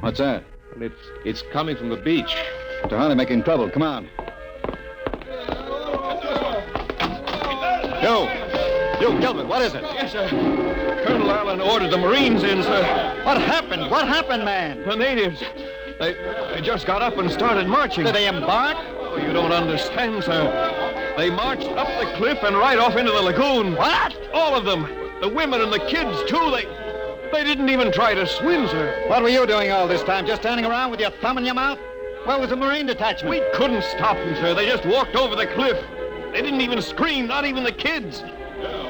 What's 0.02 0.20
that? 0.20 0.44
Well, 0.82 0.90
it's, 0.90 1.12
it's 1.26 1.52
coming 1.52 1.78
from 1.78 1.90
the 1.90 1.96
beach. 1.96 2.36
Tahani 2.86 3.16
making 3.16 3.44
trouble. 3.44 3.70
Come 3.70 3.84
on. 3.84 4.10
You! 8.02 8.28
You, 9.00 9.20
Gilbert, 9.20 9.46
what 9.46 9.62
is 9.62 9.76
it? 9.76 9.84
Yes, 9.84 10.12
sir. 10.12 10.28
Colonel 11.06 11.30
Allen 11.30 11.62
ordered 11.62 11.92
the 11.92 11.98
Marines 11.98 12.42
in, 12.42 12.64
sir. 12.64 13.22
What 13.24 13.40
happened? 13.40 13.92
What 13.92 14.08
happened, 14.08 14.44
man? 14.44 14.82
The 14.88 14.96
natives. 14.96 15.44
They, 16.00 16.14
they 16.54 16.62
just 16.62 16.88
got 16.88 17.04
up 17.04 17.16
and 17.18 17.30
started 17.30 17.68
marching. 17.68 18.06
Did 18.06 18.16
they 18.16 18.28
embark? 18.28 18.78
Oh, 18.80 19.18
you 19.18 19.34
don't 19.34 19.52
understand, 19.52 20.24
sir. 20.24 21.14
They 21.16 21.30
marched 21.30 21.68
up 21.68 21.88
the 22.00 22.12
cliff 22.18 22.40
and 22.42 22.58
right 22.58 22.80
off 22.80 22.96
into 22.96 23.12
the 23.12 23.22
lagoon. 23.22 23.76
What? 23.76 24.18
All 24.34 24.56
of 24.56 24.66
them. 24.66 24.88
The 25.22 25.30
women 25.30 25.62
and 25.62 25.72
the 25.72 25.80
kids, 25.80 26.18
too. 26.28 26.50
They 26.50 26.66
they 27.32 27.44
didn't 27.44 27.70
even 27.70 27.92
try 27.92 28.14
to 28.14 28.26
swim, 28.28 28.68
sir. 28.68 29.06
What 29.08 29.22
were 29.22 29.30
you 29.30 29.46
doing 29.48 29.72
all 29.72 29.88
this 29.88 30.04
time? 30.04 30.26
Just 30.26 30.42
standing 30.42 30.66
around 30.66 30.92
with 30.92 31.00
your 31.00 31.12
thumb 31.22 31.38
in 31.38 31.46
your 31.46 31.56
mouth? 31.56 31.80
Where 32.26 32.40
was 32.40 32.50
the 32.50 32.56
Marine 32.56 32.86
detachment? 32.86 33.30
We 33.30 33.42
couldn't 33.54 33.84
stop 33.84 34.16
them, 34.18 34.36
sir. 34.36 34.54
They 34.54 34.68
just 34.68 34.86
walked 34.86 35.16
over 35.16 35.36
the 35.36 35.48
cliff. 35.48 35.84
They 36.32 36.42
didn't 36.42 36.62
even 36.62 36.82
scream, 36.82 37.28
not 37.28 37.46
even 37.46 37.64
the 37.64 37.72
kids. 37.72 38.24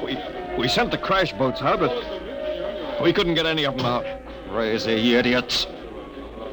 We 0.03 0.17
we 0.57 0.67
sent 0.67 0.91
the 0.91 0.97
crash 0.97 1.31
boats 1.33 1.61
out, 1.61 1.79
but 1.79 3.01
We 3.01 3.13
couldn't 3.13 3.35
get 3.35 3.45
any 3.45 3.63
of 3.65 3.77
them 3.77 3.85
out. 3.85 4.05
Crazy 4.49 5.15
idiots. 5.15 5.65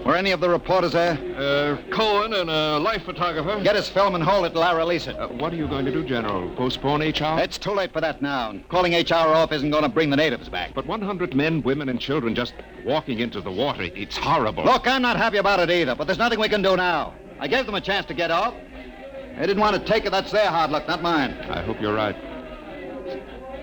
Were 0.08 0.16
any 0.16 0.30
of 0.30 0.40
the 0.40 0.48
reporters 0.48 0.92
there? 0.92 1.18
Uh, 1.36 1.76
Cohen 1.90 2.32
and 2.32 2.48
a 2.48 2.78
life 2.78 3.02
photographer. 3.02 3.62
Get 3.62 3.76
us 3.76 3.90
film 3.90 4.14
and 4.14 4.24
hold 4.24 4.46
it 4.46 4.54
till 4.54 4.62
I 4.62 4.72
release 4.72 5.06
it. 5.06 5.14
Uh, 5.18 5.28
what 5.28 5.52
are 5.52 5.56
you 5.56 5.68
going 5.68 5.84
to 5.84 5.92
do, 5.92 6.02
General? 6.02 6.48
Postpone 6.56 7.02
HR? 7.02 7.38
It's 7.42 7.58
too 7.58 7.72
late 7.72 7.92
for 7.92 8.00
that 8.00 8.22
now. 8.22 8.58
Calling 8.70 8.94
HR 8.94 9.34
off 9.36 9.52
isn't 9.52 9.68
going 9.68 9.82
to 9.82 9.88
bring 9.90 10.08
the 10.08 10.16
natives 10.16 10.48
back. 10.48 10.72
But 10.72 10.86
100 10.86 11.34
men, 11.34 11.60
women, 11.60 11.90
and 11.90 12.00
children 12.00 12.34
just 12.34 12.54
walking 12.86 13.18
into 13.18 13.42
the 13.42 13.52
water. 13.52 13.82
It's 13.82 14.16
horrible. 14.16 14.64
Look, 14.64 14.86
I'm 14.86 15.02
not 15.02 15.18
happy 15.18 15.36
about 15.36 15.60
it 15.60 15.70
either, 15.70 15.94
but 15.94 16.06
there's 16.06 16.16
nothing 16.16 16.40
we 16.40 16.48
can 16.48 16.62
do 16.62 16.74
now. 16.74 17.12
I 17.38 17.46
gave 17.46 17.66
them 17.66 17.74
a 17.74 17.80
chance 17.82 18.06
to 18.06 18.14
get 18.14 18.30
off. 18.30 18.54
They 19.36 19.46
didn't 19.46 19.60
want 19.60 19.76
to 19.76 19.84
take 19.84 20.06
it. 20.06 20.10
That's 20.10 20.32
their 20.32 20.48
hard 20.48 20.70
luck, 20.70 20.88
not 20.88 21.02
mine. 21.02 21.32
I 21.50 21.60
hope 21.60 21.82
you're 21.82 21.94
right. 21.94 22.16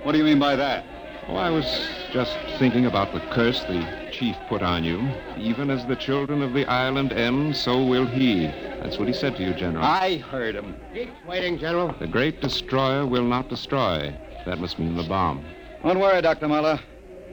What 0.03 0.11
do 0.11 0.19
you 0.19 0.23
mean 0.23 0.37
by 0.37 0.55
that? 0.57 0.85
Oh, 1.27 1.37
I 1.37 1.49
was 1.49 1.65
just 2.11 2.37
thinking 2.59 2.85
about 2.85 3.11
the 3.11 3.19
curse 3.31 3.61
the 3.63 4.07
chief 4.11 4.35
put 4.47 4.61
on 4.61 4.83
you. 4.83 5.09
Even 5.37 5.71
as 5.71 5.83
the 5.85 5.95
children 5.95 6.43
of 6.43 6.53
the 6.53 6.65
island 6.67 7.11
end, 7.11 7.55
so 7.55 7.83
will 7.83 8.05
he. 8.05 8.45
That's 8.45 8.99
what 8.99 9.07
he 9.07 9.13
said 9.13 9.35
to 9.37 9.43
you, 9.43 9.53
General. 9.55 9.83
I 9.83 10.17
heard 10.17 10.55
him. 10.55 10.75
Keep 10.93 11.09
waiting, 11.27 11.57
General. 11.57 11.95
The 11.97 12.05
great 12.05 12.41
destroyer 12.41 13.07
will 13.07 13.23
not 13.23 13.49
destroy. 13.49 14.15
That 14.45 14.59
must 14.59 14.77
mean 14.77 14.95
the 14.95 15.03
bomb. 15.03 15.43
Don't 15.81 15.99
worry, 15.99 16.21
Dr. 16.21 16.47
Muller. 16.47 16.79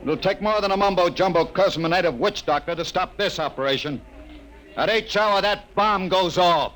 It'll 0.02 0.16
take 0.16 0.40
more 0.40 0.60
than 0.62 0.70
a 0.70 0.76
mumbo 0.76 1.10
jumbo 1.10 1.44
curse 1.44 1.74
from 1.74 1.84
a 1.84 1.88
native 1.88 2.18
witch 2.18 2.46
doctor 2.46 2.74
to 2.74 2.84
stop 2.86 3.18
this 3.18 3.38
operation. 3.38 4.00
At 4.76 4.88
each 4.88 5.16
hour, 5.18 5.42
that 5.42 5.72
bomb 5.74 6.08
goes 6.08 6.38
off. 6.38 6.72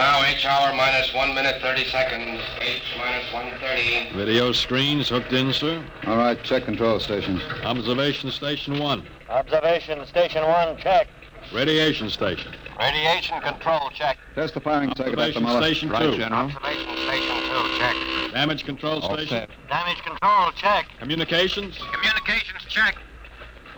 Now 0.00 0.24
H 0.24 0.46
hour 0.46 0.74
minus 0.74 1.12
1 1.12 1.34
minute 1.34 1.60
30 1.60 1.84
seconds. 1.84 2.40
H 2.60 2.82
minus 2.96 3.30
130. 3.34 4.16
Video 4.16 4.50
screens 4.50 5.10
hooked 5.10 5.32
in, 5.34 5.52
sir. 5.52 5.84
All 6.06 6.16
right, 6.16 6.42
check 6.42 6.64
control 6.64 6.98
stations. 7.00 7.42
Observation 7.64 8.30
station 8.30 8.78
one. 8.78 9.06
Observation 9.28 10.04
station 10.06 10.42
one, 10.44 10.78
check. 10.78 11.06
Radiation 11.52 12.08
station. 12.08 12.54
Radiation 12.78 13.40
control 13.42 13.90
check. 13.90 14.16
Test 14.34 14.54
the 14.54 14.60
firing 14.60 14.90
circuit, 14.96 15.16
Dr. 15.16 15.22
Observation 15.22 15.42
Muller. 15.42 15.62
station 15.62 15.90
Right, 15.90 16.02
two. 16.02 16.16
General. 16.16 16.46
Observation 16.46 16.96
station 16.96 17.36
2 17.36 17.78
check. 17.78 17.96
Damage 18.32 18.64
control 18.64 19.00
All 19.00 19.14
station. 19.14 19.28
set. 19.28 19.50
Damage 19.68 20.02
control, 20.02 20.52
check. 20.52 20.86
Communications. 20.98 21.76
Communications 21.76 22.64
check. 22.68 22.96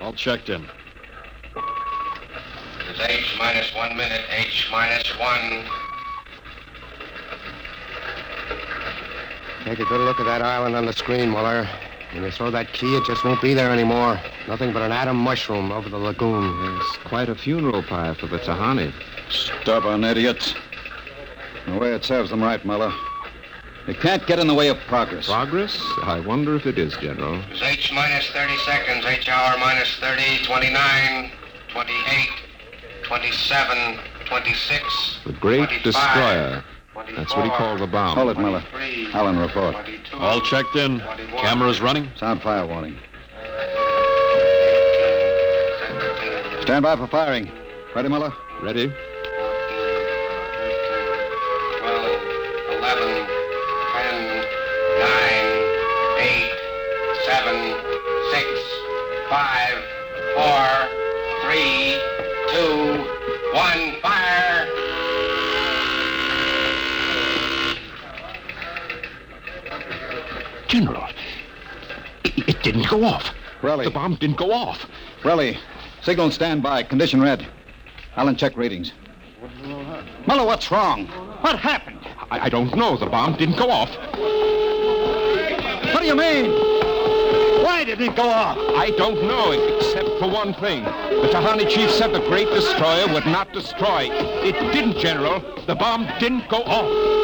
All 0.00 0.12
checked 0.12 0.50
in. 0.50 0.62
It 2.78 2.94
is 2.94 3.00
H 3.00 3.34
minus 3.38 3.74
1 3.74 3.96
minute. 3.96 4.22
H 4.30 4.68
minus 4.70 5.18
1. 5.18 5.81
Take 9.64 9.78
a 9.78 9.84
good 9.84 10.00
look 10.00 10.18
at 10.18 10.24
that 10.24 10.42
island 10.42 10.74
on 10.74 10.86
the 10.86 10.92
screen, 10.92 11.30
Muller. 11.30 11.68
When 12.12 12.24
you 12.24 12.30
throw 12.32 12.50
that 12.50 12.72
key, 12.72 12.96
it 12.96 13.04
just 13.06 13.24
won't 13.24 13.40
be 13.40 13.54
there 13.54 13.70
anymore. 13.70 14.20
Nothing 14.48 14.72
but 14.72 14.82
an 14.82 14.90
atom 14.90 15.16
mushroom 15.16 15.70
over 15.70 15.88
the 15.88 15.98
lagoon. 15.98 16.76
It's 16.78 16.96
quite 17.04 17.28
a 17.28 17.34
funeral 17.34 17.82
pyre 17.82 18.14
for 18.14 18.26
the 18.26 18.38
Tahani. 18.38 18.92
Stubborn 19.30 20.04
idiots. 20.04 20.54
The 21.66 21.78
way 21.78 21.94
it 21.94 22.04
serves 22.04 22.30
them 22.30 22.42
right, 22.42 22.62
Muller. 22.64 22.92
You 23.86 23.94
can't 23.94 24.26
get 24.26 24.38
in 24.38 24.46
the 24.46 24.54
way 24.54 24.68
of 24.68 24.78
progress. 24.88 25.26
Progress? 25.26 25.80
I 26.02 26.20
wonder 26.20 26.56
if 26.56 26.66
it 26.66 26.78
is, 26.78 26.94
General. 26.96 27.34
It 27.34 27.52
is 27.52 27.62
H 27.62 27.92
minus 27.92 28.30
30 28.30 28.56
seconds. 28.58 29.04
H 29.04 29.28
hour 29.28 29.56
minus 29.58 29.96
30. 29.98 30.44
29. 30.44 31.32
28. 31.70 32.28
27. 33.04 34.00
26. 34.26 35.18
The 35.24 35.32
great 35.32 35.68
25, 35.68 35.82
destroyer. 35.82 36.64
That's 36.94 37.34
what 37.34 37.44
he 37.44 37.50
called 37.50 37.80
the 37.80 37.86
bomb. 37.86 38.16
Hold 38.16 38.30
it, 38.30 38.38
Miller. 38.38 38.62
Allen, 39.14 39.38
report. 39.38 39.76
All 40.14 40.40
checked 40.42 40.76
in. 40.76 41.00
Cameras 41.38 41.80
running. 41.80 42.10
Sound 42.16 42.42
fire 42.42 42.66
warning. 42.66 42.96
Stand 46.62 46.82
by 46.82 46.96
for 46.96 47.06
firing. 47.06 47.50
Ready, 47.94 48.08
Miller? 48.08 48.32
Ready? 48.62 48.86
12, 48.86 48.94
11, 52.78 53.26
10, 53.92 54.44
9, 55.00 55.26
8, 56.18 56.52
7, 57.26 57.76
6, 58.30 58.46
5, 59.28 59.78
4, 60.36 60.88
3, 61.42 62.00
2, 62.52 63.04
1, 63.52 64.00
fire! 64.00 64.21
Didn't 72.72 72.88
go 72.88 73.04
off. 73.04 73.32
Relly. 73.60 73.84
The 73.84 73.90
bomb 73.90 74.16
didn't 74.16 74.38
go 74.38 74.52
off. 74.52 74.86
Relly. 75.22 75.58
Signal 76.02 76.30
stand 76.30 76.62
by. 76.62 76.82
Condition 76.82 77.20
red. 77.20 77.46
Allen, 78.16 78.36
check 78.36 78.56
readings. 78.56 78.92
Muller, 80.26 80.44
what's 80.44 80.70
wrong? 80.70 81.06
What 81.42 81.58
happened? 81.58 82.00
I, 82.30 82.46
I 82.46 82.48
don't 82.48 82.74
know. 82.74 82.96
The 82.96 83.06
bomb 83.06 83.36
didn't 83.36 83.58
go 83.58 83.70
off. 83.70 83.90
What 85.92 86.00
do 86.00 86.06
you 86.06 86.16
mean? 86.16 86.50
Why 87.62 87.84
didn't 87.84 88.08
it 88.10 88.16
go 88.16 88.28
off? 88.28 88.58
I 88.58 88.90
don't 88.96 89.22
know, 89.22 89.52
except 89.52 90.08
for 90.18 90.28
one 90.28 90.54
thing. 90.54 90.84
The 90.84 91.28
Tahani 91.32 91.68
chief 91.68 91.90
said 91.90 92.12
the 92.12 92.20
great 92.20 92.48
destroyer 92.48 93.12
would 93.12 93.26
not 93.26 93.52
destroy. 93.52 94.08
It 94.10 94.54
didn't, 94.72 94.98
General. 94.98 95.40
The 95.66 95.74
bomb 95.74 96.08
didn't 96.18 96.48
go 96.48 96.62
off. 96.64 97.21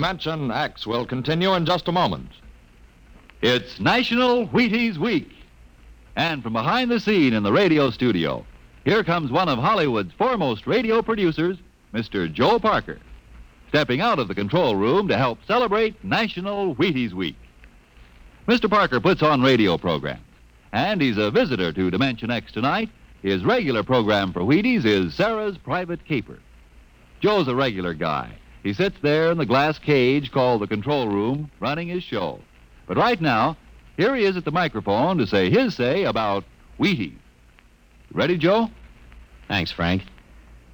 Dimension 0.00 0.50
X 0.50 0.86
will 0.86 1.04
continue 1.04 1.52
in 1.52 1.66
just 1.66 1.86
a 1.86 1.92
moment. 1.92 2.30
It's 3.42 3.78
National 3.78 4.48
Wheaties 4.48 4.96
Week. 4.96 5.30
And 6.16 6.42
from 6.42 6.54
behind 6.54 6.90
the 6.90 6.98
scene 6.98 7.34
in 7.34 7.42
the 7.42 7.52
radio 7.52 7.90
studio, 7.90 8.46
here 8.86 9.04
comes 9.04 9.30
one 9.30 9.50
of 9.50 9.58
Hollywood's 9.58 10.14
foremost 10.14 10.66
radio 10.66 11.02
producers, 11.02 11.58
Mr. 11.92 12.32
Joe 12.32 12.58
Parker, 12.58 12.98
stepping 13.68 14.00
out 14.00 14.18
of 14.18 14.28
the 14.28 14.34
control 14.34 14.74
room 14.74 15.06
to 15.08 15.18
help 15.18 15.38
celebrate 15.46 16.02
National 16.02 16.74
Wheaties 16.76 17.12
Week. 17.12 17.36
Mr. 18.48 18.70
Parker 18.70 19.00
puts 19.00 19.22
on 19.22 19.42
radio 19.42 19.76
programs, 19.76 20.24
and 20.72 21.02
he's 21.02 21.18
a 21.18 21.30
visitor 21.30 21.74
to 21.74 21.90
Dimension 21.90 22.30
X 22.30 22.52
tonight. 22.52 22.88
His 23.20 23.44
regular 23.44 23.82
program 23.82 24.32
for 24.32 24.40
Wheaties 24.40 24.86
is 24.86 25.12
Sara's 25.12 25.58
Private 25.58 26.06
Caper. 26.06 26.38
Joe's 27.20 27.48
a 27.48 27.54
regular 27.54 27.92
guy. 27.92 28.39
He 28.62 28.72
sits 28.74 28.96
there 29.00 29.30
in 29.30 29.38
the 29.38 29.46
glass 29.46 29.78
cage 29.78 30.30
called 30.30 30.60
the 30.60 30.66
control 30.66 31.08
room, 31.08 31.50
running 31.60 31.88
his 31.88 32.02
show. 32.02 32.40
But 32.86 32.98
right 32.98 33.20
now, 33.20 33.56
here 33.96 34.14
he 34.14 34.24
is 34.24 34.36
at 34.36 34.44
the 34.44 34.50
microphone 34.50 35.18
to 35.18 35.26
say 35.26 35.50
his 35.50 35.74
say 35.74 36.04
about 36.04 36.44
Wheaties. 36.78 37.14
Ready, 38.12 38.36
Joe? 38.36 38.70
Thanks, 39.48 39.70
Frank. 39.70 40.02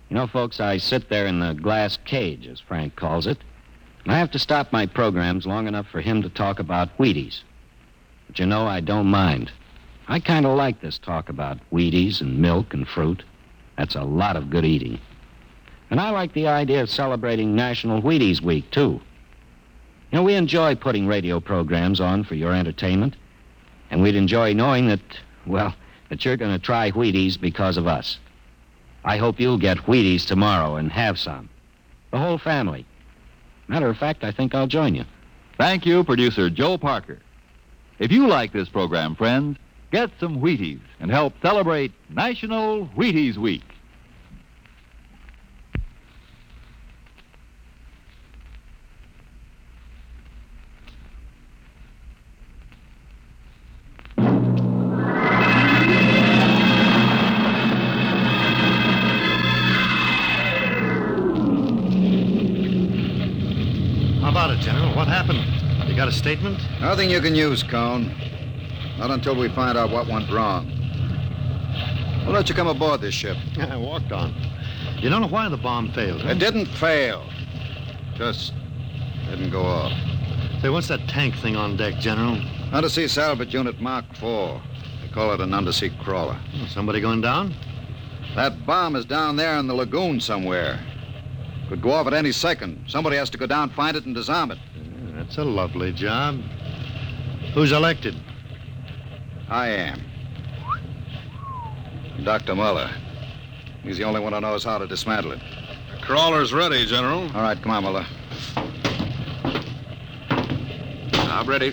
You 0.09 0.17
know, 0.17 0.27
folks, 0.27 0.61
I 0.61 0.79
sit 0.79 1.09
there 1.09 1.27
in 1.27 1.41
the 1.41 1.55
glass 1.55 1.99
cage, 2.05 2.47
as 2.47 2.61
Frank 2.61 2.97
calls 2.97 3.27
it, 3.27 3.39
and 4.05 4.13
I 4.13 4.19
have 4.19 4.31
to 4.33 4.39
stop 4.39 4.73
my 4.73 4.87
programs 4.87 5.47
long 5.47 5.67
enough 5.67 5.89
for 5.89 6.01
him 6.01 6.23
to 6.23 6.29
talk 6.29 6.59
about 6.59 6.97
Wheaties. 6.99 7.43
But 8.27 8.39
you 8.39 8.47
know, 8.47 8.67
I 8.67 8.81
don't 8.81 9.07
mind. 9.07 9.51
I 10.09 10.21
kind 10.21 10.47
of 10.47 10.57
like 10.57 10.81
this 10.81 10.99
talk 10.99 11.29
about 11.29 11.59
Wheaties 11.73 12.21
and 12.21 12.39
milk 12.39 12.73
and 12.73 12.87
fruit. 12.87 13.25
That's 13.77 13.97
a 13.97 14.05
lot 14.05 14.37
of 14.37 14.51
good 14.51 14.65
eating. 14.65 15.01
And 15.91 16.01
I 16.01 16.11
like 16.11 16.33
the 16.33 16.49
idea 16.49 16.83
of 16.83 16.91
celebrating 16.91 17.55
National 17.55 18.03
Wheaties 18.03 18.41
Week, 18.41 18.71
too. 18.71 19.01
You 20.11 20.19
know, 20.19 20.23
we 20.23 20.35
enjoy 20.35 20.75
putting 20.75 21.07
radio 21.07 21.41
programs 21.41 22.01
on 22.01 22.25
for 22.25 22.35
your 22.35 22.55
entertainment, 22.55 23.17
and 23.91 24.03
we'd 24.03 24.15
enjoy 24.15 24.53
knowing 24.53 24.89
that, 24.89 25.01
well, 25.47 25.75
that 26.09 26.25
you're 26.25 26.37
going 26.37 26.53
to 26.53 26.65
try 26.65 26.91
Wheaties 26.91 27.41
because 27.41 27.77
of 27.77 27.87
us. 27.87 28.19
I 29.05 29.17
hope 29.19 29.39
you'll 29.39 29.59
get 29.59 29.79
Wheaties 29.79 30.27
tomorrow 30.27 30.77
and 30.77 30.91
have 30.91 31.19
some. 31.19 31.49
The 32.11 32.19
whole 32.19 32.39
family. 32.39 32.85
Matter 33.69 33.89
of 33.89 33.99
fact, 33.99 34.25
I 34.25 34.33
think 34.33 34.55
I'll 34.55 34.67
join 34.67 34.95
you. 34.95 35.05
Thank 35.59 35.87
you, 35.87 36.05
producer 36.05 36.51
Joe 36.51 36.79
Parker. 36.79 37.19
If 37.99 38.13
you 38.13 38.27
like 38.27 38.53
this 38.53 38.69
program, 38.69 39.15
friends, 39.15 39.59
get 39.91 40.11
some 40.21 40.41
Wheaties 40.41 40.81
and 41.01 41.11
help 41.11 41.35
celebrate 41.41 41.93
National 42.11 42.87
Wheaties 42.97 43.37
Week. 43.37 43.63
What 64.37 65.09
happened? 65.09 65.89
You 65.89 65.97
got 65.97 66.09
a 66.09 66.13
statement? 66.13 66.61
Nothing 66.79 67.09
you 67.09 67.23
can 67.23 67.35
use, 67.35 67.63
Cohen. 67.63 68.15
Not 68.99 69.11
until 69.11 69.35
we 69.35 69.49
find 69.49 69.79
out 69.79 69.91
what 69.91 70.09
went 70.09 70.31
wrong. 70.31 70.71
We'll 72.23 72.35
let 72.35 72.47
you 72.51 72.55
come 72.55 72.67
aboard 72.67 73.01
this 73.01 73.15
ship. 73.15 73.39
I 73.59 73.79
walked 73.79 74.13
on. 74.13 74.35
You 74.99 75.09
don't 75.09 75.23
know 75.23 75.29
why 75.29 75.49
the 75.49 75.57
bomb 75.57 75.91
failed, 75.93 76.21
huh? 76.21 76.33
It 76.33 76.39
didn't 76.39 76.67
fail. 76.67 77.27
Just 78.17 78.53
didn't 79.31 79.53
go 79.53 79.63
off. 79.63 79.93
Say, 80.61 80.69
what's 80.69 80.89
that 80.89 81.09
tank 81.09 81.35
thing 81.37 81.57
on 81.57 81.79
deck, 81.79 81.95
General? 81.99 82.39
Undersea 82.75 83.09
salvage 83.09 83.55
unit 83.55 83.81
Mark 83.81 84.05
IV. 84.11 84.61
They 85.01 85.09
call 85.15 85.33
it 85.33 85.41
an 85.41 85.55
undersea 85.55 85.97
crawler. 86.03 86.39
Oh, 86.57 86.67
somebody 86.67 87.01
going 87.01 87.23
down? 87.23 87.55
That 88.35 88.67
bomb 88.67 88.97
is 88.97 89.07
down 89.07 89.37
there 89.37 89.57
in 89.57 89.67
the 89.67 89.75
lagoon 89.75 90.21
somewhere. 90.21 90.79
Could 91.69 91.83
go 91.83 91.91
off 91.91 92.07
at 92.07 92.15
any 92.15 92.33
second. 92.33 92.85
Somebody 92.87 93.17
has 93.17 93.29
to 93.31 93.39
go 93.39 93.47
down, 93.47 93.71
find 93.71 93.97
it, 93.97 94.05
and 94.07 94.15
disarm 94.15 94.53
it. 94.53 94.59
Yeah, 94.77 95.17
that's 95.17 95.37
a 95.39 95.45
lovely 95.45 95.93
job. 95.93 96.41
Who's 97.55 97.73
elected? 97.73 98.15
I 99.49 99.69
am. 99.69 100.01
Dr. 102.23 102.55
Muller. 102.55 102.91
He's 103.83 103.99
the 103.99 104.05
only 104.05 104.21
one 104.21 104.33
who 104.33 104.41
knows 104.41 104.65
how 104.65 104.79
to 104.79 104.87
dismantle 104.87 105.33
it. 105.33 105.41
The 105.93 105.99
crawler's 106.03 106.53
ready, 106.53 106.87
General. 106.87 107.23
All 107.35 107.43
right, 107.43 107.61
come 107.61 107.73
on, 107.73 107.83
Muller. 107.83 108.07
I'm 111.15 111.47
ready. 111.49 111.73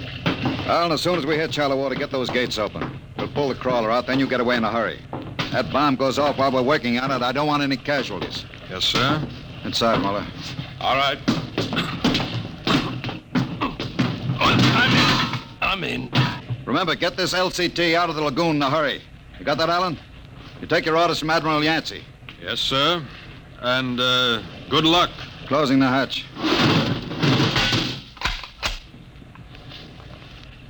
Well, 0.68 0.86
and 0.86 0.94
as 0.94 1.02
soon 1.02 1.18
as 1.18 1.26
we 1.26 1.36
hit 1.36 1.54
shallow 1.54 1.78
water, 1.78 1.96
get 1.96 2.12
those 2.12 2.30
gates 2.30 2.58
open. 2.58 3.00
We'll 3.18 3.28
pull 3.30 3.50
the 3.50 3.56
crawler 3.56 3.92
out, 3.92 4.08
then 4.08 4.20
you 4.20 4.28
get 4.28 4.40
away 4.40 4.58
in 4.58 4.64
a 4.64 4.72
hurry. 4.72 5.00
That 5.52 5.72
bomb 5.72 5.96
goes 5.96 6.18
off 6.18 6.38
while 6.38 6.52
we're 6.52 6.64
working 6.64 6.98
on 7.00 7.12
it. 7.12 7.22
I 7.22 7.32
don't 7.32 7.48
want 7.48 7.64
any 7.64 7.78
casualties. 7.78 8.46
Yes, 8.70 8.84
sir. 8.84 9.28
Inside, 9.66 10.02
Muller. 10.02 10.26
All 10.82 10.96
right. 10.98 11.18
I'm 14.42 14.94
in. 14.94 15.30
I'm 15.62 15.84
in. 15.84 16.12
Remember, 16.66 16.96
get 16.96 17.16
this 17.16 17.34
LCT 17.34 17.96
out 17.96 18.10
of 18.10 18.16
the 18.16 18.22
lagoon 18.22 18.58
in 18.58 18.62
a 18.62 18.70
hurry. 18.70 19.02
You 19.40 19.46
got 19.46 19.58
that, 19.58 19.70
Allen? 19.70 19.98
You 20.60 20.68
take 20.68 20.86
your 20.86 20.98
orders 20.98 21.20
from 21.20 21.30
Admiral 21.30 21.64
Yancey. 21.64 22.04
Yes, 22.42 22.60
sir. 22.60 23.04
And, 23.60 24.00
uh, 24.00 24.42
good 24.70 24.86
luck. 24.86 25.12
Closing 25.48 25.80
the 25.80 25.88
hatch. 25.88 26.26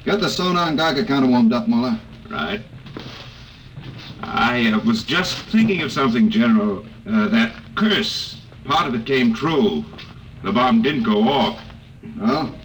Get 0.06 0.20
the 0.20 0.30
sonar 0.30 0.68
and 0.68 0.78
Geiger 0.78 1.06
counter 1.06 1.28
warmed 1.28 1.54
up, 1.54 1.68
Muller. 1.68 2.00
Right. 2.30 2.62
I 4.22 4.72
uh, 4.72 4.80
was 4.86 5.04
just 5.04 5.38
thinking 5.46 5.82
of 5.82 5.92
something, 5.92 6.30
General. 6.30 6.86
Uh, 7.08 7.28
that 7.30 7.54
curse, 7.76 8.42
part 8.66 8.88
of 8.88 8.96
it 8.96 9.06
came 9.06 9.34
true. 9.34 9.84
The 10.44 10.52
bomb 10.52 10.82
didn't 10.82 11.04
go 11.04 11.28
off. 11.28 11.60
Well? 12.20 12.56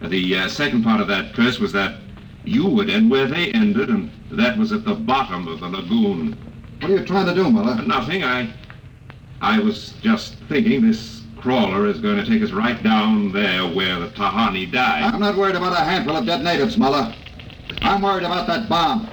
The 0.00 0.36
uh, 0.36 0.48
second 0.48 0.82
part 0.82 1.00
of 1.00 1.08
that 1.08 1.34
curse 1.34 1.58
was 1.58 1.72
that 1.72 2.00
you 2.44 2.66
would 2.66 2.90
end 2.90 3.10
where 3.10 3.26
they 3.26 3.52
ended, 3.52 3.88
and 3.88 4.10
that 4.32 4.58
was 4.58 4.72
at 4.72 4.84
the 4.84 4.94
bottom 4.94 5.46
of 5.46 5.60
the 5.60 5.68
lagoon. 5.68 6.36
What 6.80 6.90
are 6.90 6.96
you 6.96 7.04
trying 7.04 7.26
to 7.26 7.34
do, 7.34 7.48
Muller? 7.48 7.80
Nothing. 7.82 8.24
I, 8.24 8.52
I 9.40 9.60
was 9.60 9.94
just 10.02 10.34
thinking 10.48 10.86
this 10.86 11.22
crawler 11.36 11.86
is 11.86 12.00
going 12.00 12.16
to 12.16 12.24
take 12.24 12.42
us 12.42 12.50
right 12.50 12.82
down 12.82 13.32
there 13.32 13.62
where 13.62 13.98
the 14.00 14.08
Tahani 14.08 14.70
died. 14.70 15.04
I'm 15.04 15.20
not 15.20 15.36
worried 15.36 15.54
about 15.54 15.72
a 15.72 15.84
handful 15.84 16.16
of 16.16 16.26
dead 16.26 16.42
natives, 16.42 16.76
Muller. 16.76 17.14
I'm 17.82 18.02
worried 18.02 18.24
about 18.24 18.46
that 18.48 18.68
bomb. 18.68 19.08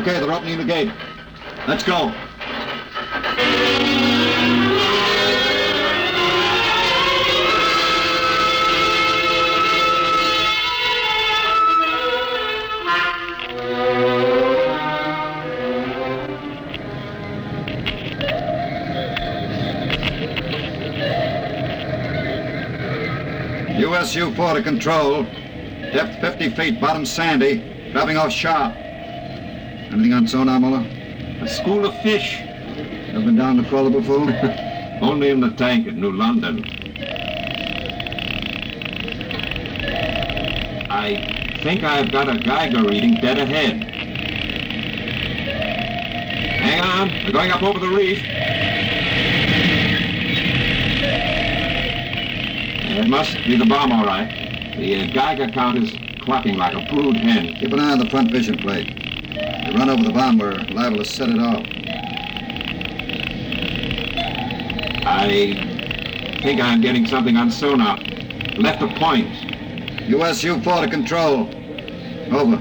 Okay, 0.00 0.20
they're 0.20 0.32
opening 0.32 0.58
the 0.58 0.64
gate. 0.64 0.92
Let's 1.68 1.84
go. 1.84 2.12
USU 23.78 24.34
4 24.34 24.54
to 24.54 24.62
control. 24.62 25.24
Depth 25.92 26.20
50 26.20 26.50
feet, 26.50 26.80
bottom 26.80 27.04
sandy. 27.04 27.90
Dropping 27.92 28.16
off 28.16 28.32
sharp. 28.32 28.74
Anything 28.76 30.12
on 30.12 30.26
sonar, 30.26 30.58
Muller? 30.58 30.99
School 31.50 31.84
of 31.84 32.00
fish. 32.02 32.40
Ever 32.40 33.24
been 33.24 33.36
down 33.36 33.56
the 33.56 33.64
crawler 33.64 33.90
before? 33.90 34.20
Only 35.02 35.30
in 35.30 35.40
the 35.40 35.50
tank 35.50 35.88
at 35.88 35.94
New 35.94 36.12
London. 36.12 36.64
I 40.88 41.58
think 41.62 41.82
I've 41.82 42.12
got 42.12 42.28
a 42.28 42.38
Geiger 42.38 42.82
reading 42.84 43.14
dead 43.16 43.38
ahead. 43.38 43.82
Hang 46.60 46.80
on, 46.80 47.24
we're 47.24 47.32
going 47.32 47.50
up 47.50 47.62
over 47.62 47.80
the 47.80 47.88
reef. 47.88 48.22
It 52.96 53.08
must 53.08 53.34
be 53.44 53.56
the 53.56 53.66
bomb, 53.66 53.92
all 53.92 54.04
right. 54.04 54.28
The 54.76 55.02
uh, 55.02 55.06
Geiger 55.12 55.48
count 55.48 55.78
is 55.78 55.92
clucking 56.22 56.56
like 56.56 56.74
a 56.74 56.94
brood 56.94 57.16
hen. 57.16 57.54
Keep 57.56 57.72
an 57.72 57.80
eye 57.80 57.92
on 57.92 57.98
the 57.98 58.08
front 58.08 58.30
vision 58.30 58.56
plate. 58.58 58.99
If 59.42 59.72
you 59.72 59.78
run 59.78 59.88
over 59.90 60.02
the 60.04 60.12
bomb, 60.12 60.38
we're 60.38 60.54
liable 60.72 60.98
to 60.98 61.04
set 61.04 61.30
it 61.30 61.38
off. 61.38 61.64
I 65.06 66.40
think 66.42 66.60
I'm 66.60 66.80
getting 66.80 67.06
something 67.06 67.36
on 67.36 67.50
sonar. 67.50 67.98
Left 68.56 68.82
of 68.82 68.90
point. 68.90 69.28
USU 70.08 70.60
4 70.60 70.82
to 70.82 70.90
control. 70.90 71.48
Over. 72.32 72.56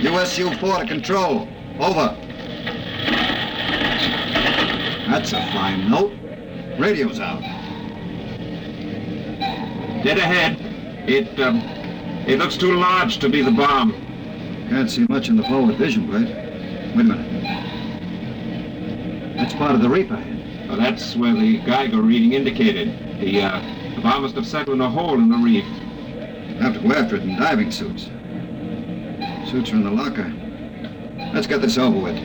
USU 0.00 0.54
4 0.58 0.78
to 0.80 0.86
control. 0.86 1.48
Over. 1.80 2.16
That's 5.08 5.32
a 5.32 5.40
fine 5.52 5.90
note. 5.90 6.12
Radio's 6.78 7.20
out. 7.20 7.40
Dead 10.04 10.18
ahead. 10.18 10.58
It, 11.08 11.40
um, 11.40 11.60
it 12.26 12.38
looks 12.38 12.56
too 12.56 12.74
large 12.74 13.18
to 13.18 13.28
be 13.28 13.42
the 13.42 13.50
bomb. 13.50 13.92
Can't 14.68 14.90
see 14.90 15.06
much 15.08 15.28
in 15.28 15.36
the 15.36 15.44
forward 15.44 15.76
vision 15.76 16.08
plate. 16.08 16.26
Wait 16.26 17.00
a 17.00 17.04
minute. 17.04 17.36
That's 19.36 19.54
part 19.54 19.74
of 19.74 19.80
the 19.80 19.88
reef 19.88 20.10
ahead. 20.10 20.68
Well, 20.68 20.76
that's 20.76 21.14
where 21.14 21.32
the 21.34 21.58
Geiger 21.58 22.02
reading 22.02 22.32
indicated. 22.32 23.20
The, 23.20 23.42
uh, 23.42 23.94
the 23.94 24.00
bomb 24.00 24.22
must 24.22 24.34
have 24.34 24.46
settled 24.46 24.74
in 24.74 24.80
a 24.80 24.90
hole 24.90 25.14
in 25.14 25.28
the 25.28 25.36
reef. 25.36 25.64
Have 26.60 26.74
to 26.74 26.80
go 26.80 26.92
after 26.94 27.16
it 27.16 27.22
in 27.22 27.36
diving 27.38 27.70
suits. 27.70 28.04
Suits 29.48 29.70
are 29.70 29.76
in 29.76 29.84
the 29.84 29.90
locker. 29.90 30.32
Let's 31.32 31.46
get 31.46 31.60
this 31.60 31.78
over 31.78 31.98
with. 31.98 32.16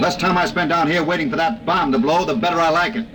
Less 0.00 0.16
time 0.16 0.38
I 0.38 0.46
spend 0.46 0.70
down 0.70 0.90
here 0.90 1.04
waiting 1.04 1.28
for 1.30 1.36
that 1.36 1.66
bomb 1.66 1.92
to 1.92 1.98
blow, 1.98 2.24
the 2.24 2.34
better 2.34 2.58
I 2.58 2.70
like 2.70 2.96
it. 2.96 3.06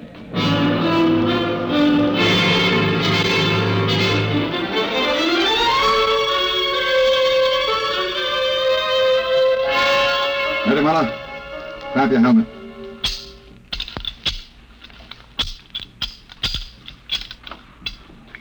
Ready, 10.90 11.06
Muller? 11.06 11.14
Grab 11.94 12.12
your 12.12 12.20
helmet. 12.20 12.48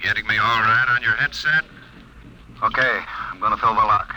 Getting 0.03 0.27
me 0.27 0.39
all 0.39 0.61
right 0.61 0.87
on 0.89 1.03
your 1.03 1.13
headset? 1.13 1.65
Okay, 2.63 3.01
I'm 3.33 3.39
gonna 3.39 3.59
fill 3.59 3.75
the 3.75 3.81
lock. 3.81 4.15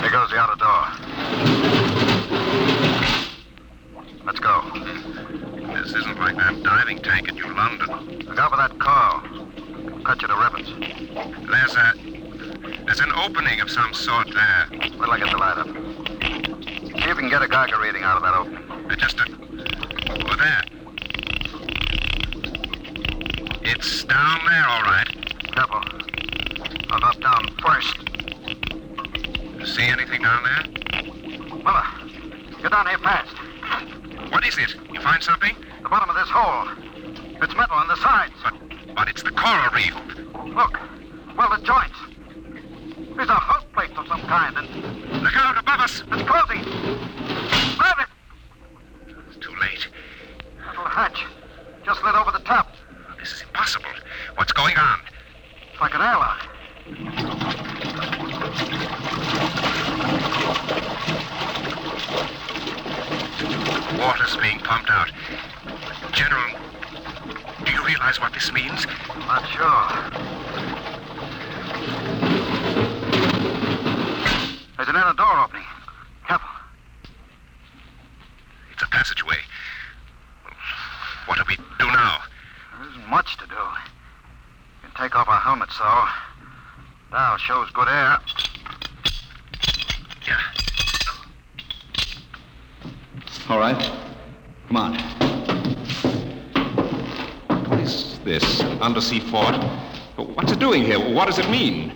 Here 0.00 0.10
goes 0.10 0.30
the 0.30 0.38
outer 0.38 0.56
door. 0.58 0.88
Let's 4.26 4.40
go. 4.40 4.62
This 5.74 5.94
isn't 5.94 6.18
like 6.18 6.36
that 6.36 6.60
diving 6.64 6.98
tank 6.98 7.28
in 7.28 7.36
New 7.36 7.54
London. 7.54 8.26
Look 8.26 8.38
out 8.38 8.50
for 8.50 8.56
that 8.56 8.76
car. 8.80 9.22
Cut 10.04 10.20
you 10.20 10.28
to 10.28 10.34
ribbons. 10.34 10.68
There's 11.48 11.74
a. 11.76 11.94
There's 12.84 13.00
an 13.00 13.12
opening 13.12 13.60
of 13.60 13.70
some 13.70 13.94
sort 13.94 14.26
there. 14.32 14.66
Wait 14.70 14.92
till 14.92 15.10
I 15.10 15.18
get 15.18 15.30
the 15.30 15.36
light 15.36 15.58
up. 15.58 15.66
See 15.66 15.72
if 16.92 17.06
you 17.06 17.14
can 17.14 17.28
get 17.30 17.42
a 17.42 17.48
Geiger 17.48 17.78
reading 17.80 18.02
out 18.02 18.16
of 18.16 18.22
that 18.22 18.34
opening. 18.34 18.90
Uh, 18.90 18.96
Just 18.96 19.18
a. 19.20 19.24
Over 20.12 20.36
there. 20.36 20.64
It's 23.62 24.04
down 24.04 24.40
there, 24.44 24.66
all 24.68 24.82
right. 24.82 25.08
Careful. 25.52 25.82
I'll 26.90 27.00
drop 27.00 27.20
down 27.20 27.48
first. 27.62 27.96
See 29.76 29.84
anything 29.84 30.22
down 30.22 30.42
there? 30.42 30.64
Muller, 31.62 31.86
get 32.60 32.72
down 32.72 32.86
here 32.88 32.98
fast. 32.98 33.36
What 34.32 34.44
is 34.44 34.58
it? 34.58 34.74
You 34.92 35.00
find 35.00 35.22
something? 35.22 35.54
The 35.82 35.88
bottom 35.88 36.10
of 36.10 36.16
this 36.16 36.28
hole. 36.28 36.68
It's 37.40 37.54
metal 37.56 37.76
on 37.76 37.88
the 37.88 37.96
sides. 37.96 38.34
But, 38.42 38.54
but 38.94 39.08
it's 39.08 39.22
the 39.22 39.30
coral 39.30 39.70
reef. 39.74 39.94
Look. 40.54 40.78
Well, 41.36 41.50
the 41.50 41.62
joints. 41.64 41.98
There's 43.16 43.28
a 43.28 43.34
house 43.34 43.64
place 43.72 43.90
of 43.96 44.06
some 44.08 44.20
kind, 44.22 44.56
and 44.56 45.22
look 45.22 45.36
out 45.36 45.56
above 45.58 45.80
us. 45.80 46.02
It's 46.10 46.28
closing. 46.28 46.62
Grab 47.78 47.98
it. 48.00 48.08
It's 49.28 49.36
too 49.38 49.54
late. 49.60 49.88
Little 50.68 50.84
hatch. 50.84 51.24
Just 51.84 52.02
lit 52.04 52.14
over 52.14 52.30
the 52.32 52.44
top. 52.44 52.68
This 53.18 53.32
is 53.32 53.42
impossible. 53.42 53.90
What's 54.36 54.52
going 54.52 54.76
on? 54.76 55.00
It's 55.72 55.80
like 55.80 55.94
an 55.94 56.00
airlock. 56.00 56.48
Water's 63.98 64.36
being 64.36 64.58
pumped 64.58 64.90
out. 64.90 65.10
General, 66.12 66.58
do 67.64 67.72
you 67.72 67.86
realize 67.86 68.20
what 68.20 68.32
this 68.32 68.52
means? 68.52 68.86
Not 69.16 69.46
sure. 69.48 69.88
There's 74.76 74.88
an 74.88 74.96
inner 74.96 75.14
door 75.14 75.38
opening. 75.38 75.62
Careful. 76.26 76.48
It's 78.72 78.82
a 78.82 78.86
passageway. 78.88 79.38
What 81.26 81.38
do 81.38 81.44
we 81.46 81.54
do 81.54 81.86
now? 81.86 82.18
There 82.80 82.88
isn't 82.90 83.08
much 83.08 83.36
to 83.36 83.46
do. 83.46 83.54
You 83.54 84.82
can 84.82 85.00
take 85.00 85.14
off 85.14 85.28
our 85.28 85.38
helmets, 85.38 85.61
so. 85.78 86.04
Now 87.10 87.36
shows 87.36 87.70
good 87.70 87.88
air. 87.88 88.18
Yeah. 90.26 90.40
All 93.48 93.58
right. 93.58 93.90
Come 94.68 94.76
on. 94.76 94.98
What 97.68 97.80
is 97.80 98.18
this? 98.24 98.60
Undersea 98.80 99.20
fort? 99.20 99.56
What's 100.16 100.52
it 100.52 100.58
doing 100.58 100.84
here? 100.84 100.98
What 100.98 101.26
does 101.26 101.38
it 101.38 101.48
mean? 101.50 101.90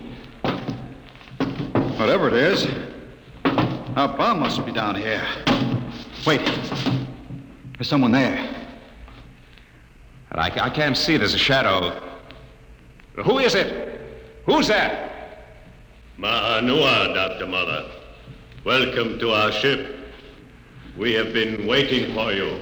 Whatever 1.97 2.27
it 2.27 2.35
is, 2.35 2.67
our 3.95 4.15
bomb 4.15 4.39
must 4.39 4.65
be 4.65 4.71
down 4.71 4.95
here. 4.95 5.25
Wait. 6.25 6.45
There's 7.77 7.87
someone 7.87 8.11
there. 8.11 8.55
I, 10.31 10.51
I 10.65 10.69
can't 10.69 10.95
see. 10.95 11.17
There's 11.17 11.33
a 11.33 11.39
shadow. 11.39 12.16
Who 13.27 13.39
is 13.39 13.55
it? 13.55 13.99
Who's 14.45 14.69
that? 14.69 15.11
Ma'anua, 16.17 17.13
Dr. 17.13 17.45
Mother. 17.45 17.91
Welcome 18.63 19.19
to 19.19 19.31
our 19.31 19.51
ship. 19.51 19.97
We 20.97 21.11
have 21.15 21.33
been 21.33 21.67
waiting 21.67 22.13
for 22.15 22.31
you. 22.31 22.61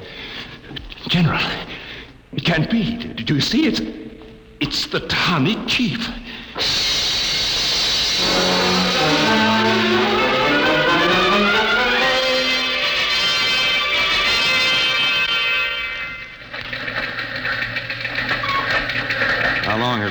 General, 1.08 1.40
it 2.34 2.44
can't 2.44 2.68
be. 2.72 2.98
Did 2.98 3.30
you 3.30 3.40
see 3.42 3.68
it? 3.68 3.80
It's 4.60 4.88
the 4.88 5.02
Tahani 5.02 5.68
chief. 5.68 6.10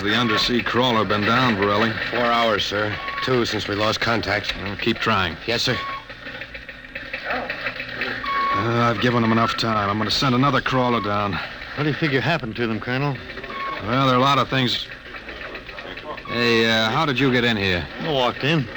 The 0.05 0.15
undersea 0.15 0.63
crawler 0.63 1.03
been 1.07 1.23
down, 1.23 1.57
Borelli? 1.57 1.91
Four 2.11 2.27
hours, 2.27 2.63
sir. 2.63 2.95
Two 3.23 3.47
since 3.47 3.67
we 3.67 3.75
lost 3.75 4.03
contact. 4.03 4.55
Well, 4.55 4.77
keep 4.77 4.99
trying. 4.99 5.35
Yes, 5.47 5.63
sir. 5.63 5.79
Uh, 7.33 8.91
I've 8.91 9.01
given 9.01 9.23
them 9.23 9.33
enough 9.33 9.57
time. 9.57 9.89
I'm 9.89 9.97
going 9.97 10.11
to 10.11 10.15
send 10.15 10.35
another 10.35 10.61
crawler 10.61 11.01
down. 11.01 11.33
What 11.33 11.85
do 11.85 11.89
you 11.89 11.95
figure 11.95 12.21
happened 12.21 12.55
to 12.57 12.67
them, 12.67 12.81
Colonel? 12.81 13.17
Well, 13.85 14.07
there 14.07 14.15
are 14.15 14.19
a 14.19 14.23
lot 14.23 14.37
of 14.37 14.51
things. 14.51 14.87
Hey, 16.29 16.71
uh, 16.71 16.91
how 16.91 17.07
did 17.07 17.19
you 17.19 17.33
get 17.33 17.45
in 17.45 17.57
here? 17.57 17.87
I 18.01 18.13
walked 18.13 18.45
in. 18.45 18.69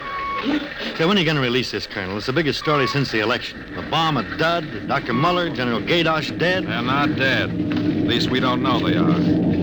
Say, 0.96 1.06
when 1.06 1.18
are 1.18 1.20
you 1.20 1.26
going 1.26 1.36
to 1.36 1.42
release 1.42 1.72
this, 1.72 1.86
Colonel? 1.88 2.16
It's 2.16 2.28
the 2.28 2.32
biggest 2.32 2.58
story 2.58 2.88
since 2.88 3.12
the 3.12 3.20
election. 3.20 3.66
The 3.76 3.82
bomb 3.82 4.16
a 4.16 4.38
dud, 4.38 4.88
Dr. 4.88 5.12
Muller, 5.12 5.50
General 5.50 5.82
Gaydosh 5.82 6.38
dead. 6.40 6.66
They're 6.68 6.82
not 6.82 7.18
dead. 7.18 7.50
At 7.50 8.08
least 8.08 8.30
we 8.30 8.40
don't 8.40 8.64
know 8.64 8.80
they 8.80 8.96
are. 8.96 9.57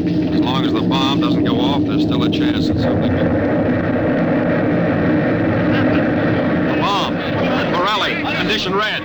As 0.44 0.50
long 0.52 0.66
as 0.66 0.72
the 0.74 0.82
bomb 0.82 1.22
doesn't 1.22 1.44
go 1.44 1.58
off, 1.58 1.84
there's 1.84 2.02
still 2.02 2.22
a 2.22 2.28
chance 2.28 2.68
that 2.68 2.78
something. 2.78 3.16
The 6.68 6.76
bomb. 6.84 7.14
Borelli, 7.72 8.20
condition 8.36 8.74
red. 8.74 9.00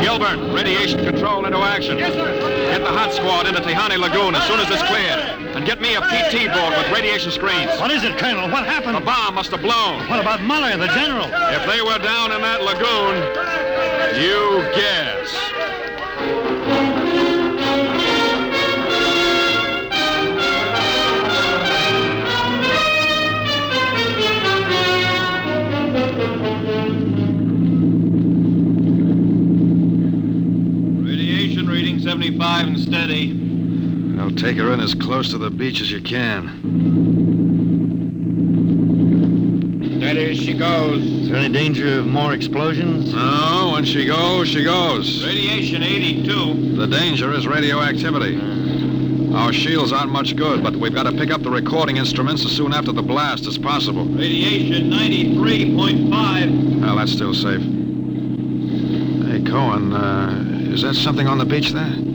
Gilbert, 0.00 0.38
radiation 0.54 1.04
control 1.04 1.44
into 1.44 1.58
action. 1.58 1.98
Get 1.98 2.14
the 2.14 2.86
hot 2.86 3.12
squad 3.12 3.48
into 3.48 3.60
Tahani 3.62 3.98
Lagoon 3.98 4.36
as 4.36 4.46
soon 4.46 4.60
as 4.60 4.70
it's 4.70 4.86
cleared. 4.86 5.18
And 5.56 5.66
get 5.66 5.80
me 5.80 5.96
a 5.96 6.00
PT 6.00 6.46
board 6.54 6.78
with 6.78 6.88
radiation 6.94 7.32
screens. 7.32 7.72
What 7.80 7.90
is 7.90 8.04
it, 8.04 8.16
Colonel? 8.16 8.48
What 8.48 8.64
happened? 8.64 8.94
The 8.94 9.00
bomb 9.00 9.34
must 9.34 9.50
have 9.50 9.60
blown. 9.60 10.06
What 10.06 10.20
about 10.20 10.40
Muller, 10.40 10.76
the 10.76 10.86
general? 10.94 11.26
If 11.26 11.66
they 11.66 11.82
were 11.82 11.98
down 11.98 12.30
in 12.30 12.40
that 12.42 12.62
lagoon, 12.62 13.18
you 14.22 14.62
guess. 14.78 15.53
75 32.24 32.66
and 32.66 32.80
steady. 32.80 33.32
Now 33.34 34.30
take 34.30 34.56
her 34.56 34.72
in 34.72 34.80
as 34.80 34.94
close 34.94 35.28
to 35.32 35.36
the 35.36 35.50
beach 35.50 35.82
as 35.82 35.90
you 35.90 36.00
can. 36.00 36.48
Steady 39.98 40.30
as 40.30 40.38
she 40.38 40.54
goes. 40.56 41.04
Is 41.04 41.28
there 41.28 41.36
any 41.36 41.52
danger 41.52 41.98
of 41.98 42.06
more 42.06 42.32
explosions? 42.32 43.12
No, 43.12 43.72
when 43.74 43.84
she 43.84 44.06
goes, 44.06 44.48
she 44.48 44.64
goes. 44.64 45.22
Radiation 45.22 45.82
82. 45.82 46.76
The 46.76 46.86
danger 46.86 47.30
is 47.34 47.46
radioactivity. 47.46 48.40
Our 49.34 49.52
shields 49.52 49.92
aren't 49.92 50.10
much 50.10 50.34
good, 50.34 50.62
but 50.62 50.74
we've 50.76 50.94
got 50.94 51.02
to 51.02 51.12
pick 51.12 51.30
up 51.30 51.42
the 51.42 51.50
recording 51.50 51.98
instruments 51.98 52.42
as 52.46 52.52
soon 52.52 52.72
after 52.72 52.92
the 52.92 53.02
blast 53.02 53.46
as 53.46 53.58
possible. 53.58 54.06
Radiation 54.06 54.90
93.5. 54.90 56.80
Well, 56.80 56.96
that's 56.96 57.12
still 57.12 57.34
safe. 57.34 57.60
Hey, 57.60 59.42
Cohen, 59.42 59.92
uh, 59.92 60.72
is 60.72 60.80
that 60.82 60.94
something 60.94 61.26
on 61.26 61.36
the 61.36 61.44
beach 61.44 61.72
there? 61.72 62.13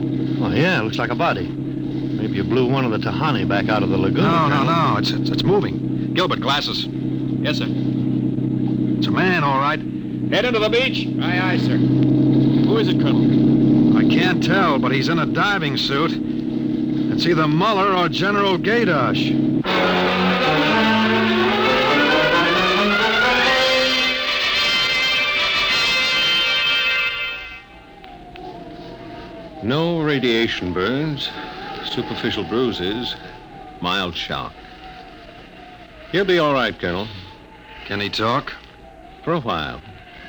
Yeah, 0.52 0.80
looks 0.82 0.98
like 0.98 1.10
a 1.10 1.14
body. 1.14 1.48
Maybe 1.48 2.36
you 2.36 2.44
blew 2.44 2.66
one 2.68 2.84
of 2.84 2.90
the 2.90 2.98
Tahani 2.98 3.48
back 3.48 3.68
out 3.68 3.82
of 3.82 3.90
the 3.90 3.96
lagoon. 3.96 4.24
No, 4.24 4.48
no, 4.48 4.64
no. 4.64 4.96
It's, 4.98 5.10
it's, 5.10 5.30
it's 5.30 5.42
moving. 5.42 6.12
Gilbert, 6.14 6.40
glasses. 6.40 6.86
Yes, 6.86 7.58
sir. 7.58 7.66
It's 7.68 9.06
a 9.06 9.10
man, 9.10 9.42
all 9.42 9.58
right. 9.58 9.78
Head 9.78 10.44
into 10.44 10.58
the 10.58 10.68
beach. 10.68 11.06
Aye, 11.22 11.52
aye, 11.52 11.58
sir. 11.58 11.76
Who 11.76 12.76
is 12.78 12.88
it, 12.88 13.00
Colonel? 13.00 13.96
I 13.96 14.02
can't 14.02 14.42
tell, 14.42 14.78
but 14.78 14.92
he's 14.92 15.08
in 15.08 15.18
a 15.18 15.26
diving 15.26 15.76
suit. 15.76 16.12
It's 16.12 17.26
either 17.26 17.48
Muller 17.48 17.96
or 17.96 18.08
General 18.08 18.58
Gaydosh. 18.58 19.50
No 29.62 29.99
radiation 30.10 30.72
burns, 30.72 31.30
superficial 31.84 32.42
bruises, 32.42 33.14
mild 33.80 34.12
shock. 34.16 34.52
He'll 36.10 36.24
be 36.24 36.40
all 36.40 36.52
right, 36.52 36.76
Colonel. 36.76 37.06
Can 37.86 38.00
he 38.00 38.08
talk? 38.08 38.52
For 39.22 39.34
a 39.34 39.40
while. 39.40 39.80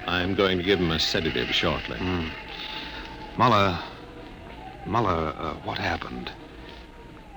I'm 0.05 0.35
going 0.35 0.59
to 0.59 0.63
give 0.63 0.79
him 0.79 0.91
a 0.91 0.99
sedative 0.99 1.47
shortly. 1.47 1.97
Muller. 3.37 3.79
Muller, 4.85 5.33
uh, 5.35 5.55
what 5.63 5.79
happened? 5.79 6.31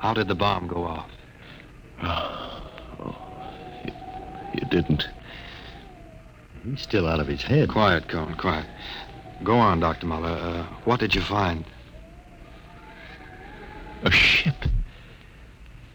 How 0.00 0.12
did 0.12 0.28
the 0.28 0.34
bomb 0.34 0.66
go 0.66 0.84
off? 0.84 1.10
Oh, 3.00 3.16
You 4.54 4.68
didn't. 4.68 5.08
He's 6.62 6.82
still 6.82 7.08
out 7.08 7.20
of 7.20 7.26
his 7.26 7.42
head. 7.42 7.70
Quiet, 7.70 8.06
Cohen, 8.08 8.34
quiet. 8.36 8.66
Go 9.42 9.56
on, 9.56 9.80
Dr. 9.80 10.06
Muller. 10.06 10.28
Uh, 10.28 10.62
what 10.84 11.00
did 11.00 11.14
you 11.14 11.22
find? 11.22 11.64
A 14.04 14.10
ship. 14.10 14.66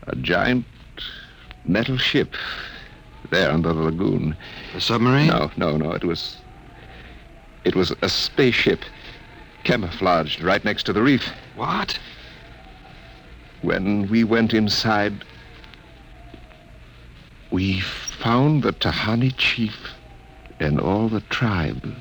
A 0.08 0.16
giant 0.16 0.66
metal 1.66 1.98
ship. 1.98 2.36
There 3.30 3.52
under 3.52 3.72
the 3.72 3.82
lagoon. 3.82 4.36
A 4.76 4.82
submarine? 4.82 5.28
No, 5.28 5.52
no, 5.58 5.78
no. 5.78 5.92
It 5.92 6.04
was. 6.04 6.38
It 7.64 7.76
was 7.76 7.94
a 8.02 8.10
spaceship. 8.10 8.82
Camouflaged 9.64 10.42
right 10.42 10.64
next 10.66 10.84
to 10.84 10.94
the 10.94 11.04
reef. 11.04 11.32
What? 11.56 12.00
When 13.62 14.10
we 14.10 14.24
went 14.24 14.54
inside, 14.54 15.26
we 17.52 17.82
found 17.82 18.64
the 18.64 18.72
Tahani 18.72 19.36
chief 19.38 19.76
and 20.60 20.80
all 20.80 21.10
the 21.10 21.22
tribe 21.22 21.96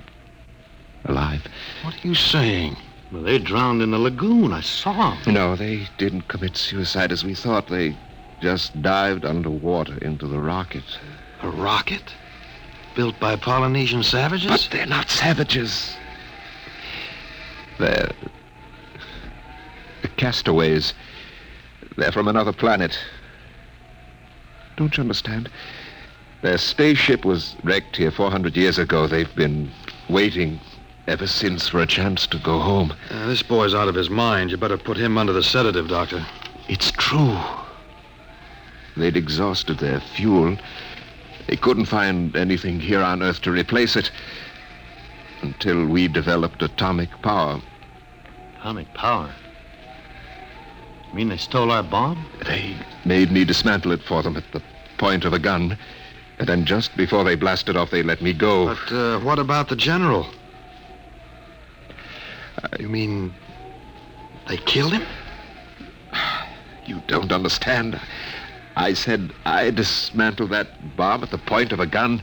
alive. 1.05 1.47
What 1.83 1.95
are 1.95 2.09
you 2.09 2.15
saying? 2.15 2.77
Well, 3.11 3.23
they 3.23 3.39
drowned 3.39 3.81
in 3.81 3.91
the 3.91 3.99
lagoon. 3.99 4.53
I 4.53 4.61
saw 4.61 5.15
them. 5.25 5.35
No, 5.35 5.57
they 5.57 5.89
didn't 5.97 6.29
commit 6.29 6.57
suicide 6.57 7.11
as 7.11 7.25
we 7.25 7.35
thought. 7.35 7.69
They 7.69 7.97
just 8.41 8.81
dived 8.83 9.25
underwater 9.25 9.97
into 9.99 10.27
the 10.27 10.39
rocket. 10.39 10.85
A 11.43 11.49
rocket? 11.49 12.15
Built 12.95 13.19
by 13.19 13.37
Polynesian 13.37 14.03
savages? 14.03 14.51
But 14.51 14.69
they're 14.71 14.87
not 14.87 15.09
savages. 15.09 15.97
They're. 17.79 18.11
castaways. 20.17 20.93
They're 21.97 22.13
from 22.13 22.29
another 22.29 22.53
planet. 22.53 22.99
Don't 24.77 24.97
you 24.97 25.01
understand? 25.01 25.49
Their 26.43 26.59
spaceship 26.59 27.25
was 27.25 27.57
wrecked 27.65 27.97
here 27.97 28.11
400 28.11 28.57
years 28.57 28.79
ago. 28.79 29.07
They've 29.07 29.35
been 29.35 29.71
waiting 30.09 30.61
ever 31.09 31.27
since 31.27 31.69
for 31.69 31.81
a 31.81 31.87
chance 31.87 32.27
to 32.27 32.39
go 32.39 32.61
home. 32.61 32.93
Uh, 33.11 33.27
this 33.27 33.43
boy's 33.43 33.75
out 33.75 33.89
of 33.89 33.95
his 33.95 34.11
mind. 34.11 34.51
You 34.51 34.59
better 34.59 34.77
put 34.77 34.99
him 34.99 35.17
under 35.17 35.33
the 35.33 35.43
sedative, 35.43 35.89
Doctor. 35.89 36.25
It's 36.69 36.91
true. 36.93 37.39
They'd 38.97 39.17
exhausted 39.17 39.79
their 39.79 40.01
fuel. 40.01 40.59
They 41.47 41.57
couldn't 41.57 41.87
find 41.87 42.37
anything 42.37 42.79
here 42.79 43.01
on 43.01 43.23
Earth 43.23 43.41
to 43.43 43.51
replace 43.51 43.97
it 43.97 44.11
until 45.41 45.87
we 45.87 46.09
developed 46.09 46.63
atomic 46.63 47.11
power. 47.23 47.61
Atomic 48.61 48.93
power? 48.93 49.33
You 51.09 51.15
mean 51.15 51.29
they 51.31 51.39
stole 51.39 51.73
our 51.73 51.83
bomb? 51.83 52.27
They 52.45 52.77
made 53.07 53.33
me 53.33 53.45
dismantle 53.45 53.93
it 53.93 54.03
for 54.03 54.23
them 54.23 54.37
at 54.37 54.45
the 54.53 54.63
point 54.99 55.25
of 55.25 55.33
a 55.33 55.39
gun. 55.39 55.79
And 56.39 56.47
then 56.47 56.67
just 56.67 56.95
before 56.97 57.25
they 57.25 57.35
blasted 57.35 57.77
off, 57.77 57.91
they 57.91 58.03
let 58.03 58.21
me 58.21 58.35
go. 58.35 58.67
But 58.67 58.93
uh, 58.93 59.21
what 59.21 59.39
about 59.39 59.71
the 59.71 59.77
general? 59.77 60.27
Uh, 62.63 62.69
you 62.81 62.89
mean 62.89 63.33
they 64.49 64.57
killed 64.57 64.93
him? 64.93 65.07
You 66.87 67.03
don't 67.07 67.33
understand. 67.33 68.01
I 68.75 68.95
said 68.95 69.33
I 69.45 69.71
dismantled 69.71 70.51
that 70.51 70.97
bomb 70.97 71.23
at 71.23 71.31
the 71.31 71.39
point 71.39 71.73
of 71.73 71.81
a 71.81 71.87
gun. 71.87 72.23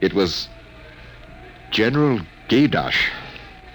It 0.00 0.12
was 0.12 0.48
General 1.70 2.20
Gaydosh 2.48 3.10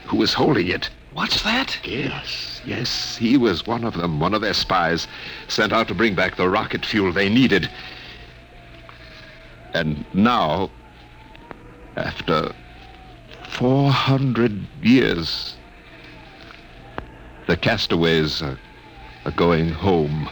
who 0.06 0.18
was 0.18 0.34
holding 0.34 0.68
it. 0.68 0.90
What's 1.14 1.44
that? 1.44 1.78
Yes, 1.84 2.62
yes. 2.66 3.18
He 3.18 3.38
was 3.38 3.66
one 3.66 3.84
of 3.84 3.96
them, 3.96 4.20
one 4.20 4.34
of 4.34 4.42
their 4.42 4.54
spies, 4.54 5.08
sent 5.48 5.72
out 5.72 5.88
to 5.88 5.96
bring 5.96 6.16
back 6.16 6.36
the 6.36 6.50
rocket 6.50 6.86
fuel 6.86 7.12
they 7.14 7.30
needed. 7.30 7.70
And 9.74 10.06
now, 10.14 10.72
after 11.96 12.54
400 13.60 14.54
years, 14.82 15.58
the 17.48 17.58
castaways 17.58 18.42
are, 18.42 18.58
are 19.26 19.32
going 19.32 19.68
home. 19.68 20.30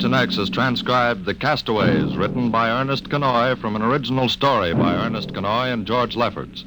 Dimension 0.00 0.28
X 0.28 0.36
has 0.36 0.48
transcribed 0.48 1.26
The 1.26 1.34
Castaways, 1.34 2.16
written 2.16 2.50
by 2.50 2.70
Ernest 2.70 3.10
Kinoy 3.10 3.60
from 3.60 3.76
an 3.76 3.82
original 3.82 4.30
story 4.30 4.72
by 4.72 4.94
Ernest 4.94 5.34
Kinoy 5.34 5.70
and 5.70 5.86
George 5.86 6.16
Lefferts. 6.16 6.64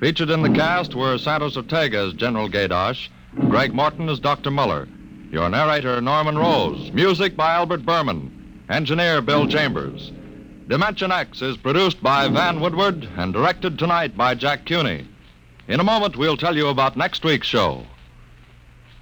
Featured 0.00 0.30
in 0.30 0.40
the 0.40 0.48
cast 0.48 0.94
were 0.94 1.18
Santos 1.18 1.58
Ortega 1.58 1.98
as 1.98 2.14
General 2.14 2.48
Gaydosh, 2.48 3.10
Greg 3.50 3.74
Morton 3.74 4.08
as 4.08 4.18
Dr. 4.18 4.50
Muller, 4.50 4.88
your 5.30 5.50
narrator, 5.50 6.00
Norman 6.00 6.38
Rose, 6.38 6.90
music 6.92 7.36
by 7.36 7.52
Albert 7.52 7.84
Buhrman, 7.84 8.30
engineer 8.70 9.20
Bill 9.20 9.46
Chambers. 9.46 10.10
Dimension 10.66 11.12
X 11.12 11.42
is 11.42 11.58
produced 11.58 12.02
by 12.02 12.28
Van 12.28 12.60
Woodward 12.60 13.06
and 13.18 13.34
directed 13.34 13.78
tonight 13.78 14.16
by 14.16 14.34
Jack 14.34 14.64
Cuney. 14.64 15.06
In 15.68 15.80
a 15.80 15.84
moment, 15.84 16.16
we'll 16.16 16.38
tell 16.38 16.56
you 16.56 16.68
about 16.68 16.96
next 16.96 17.26
week's 17.26 17.46
show. 17.46 17.84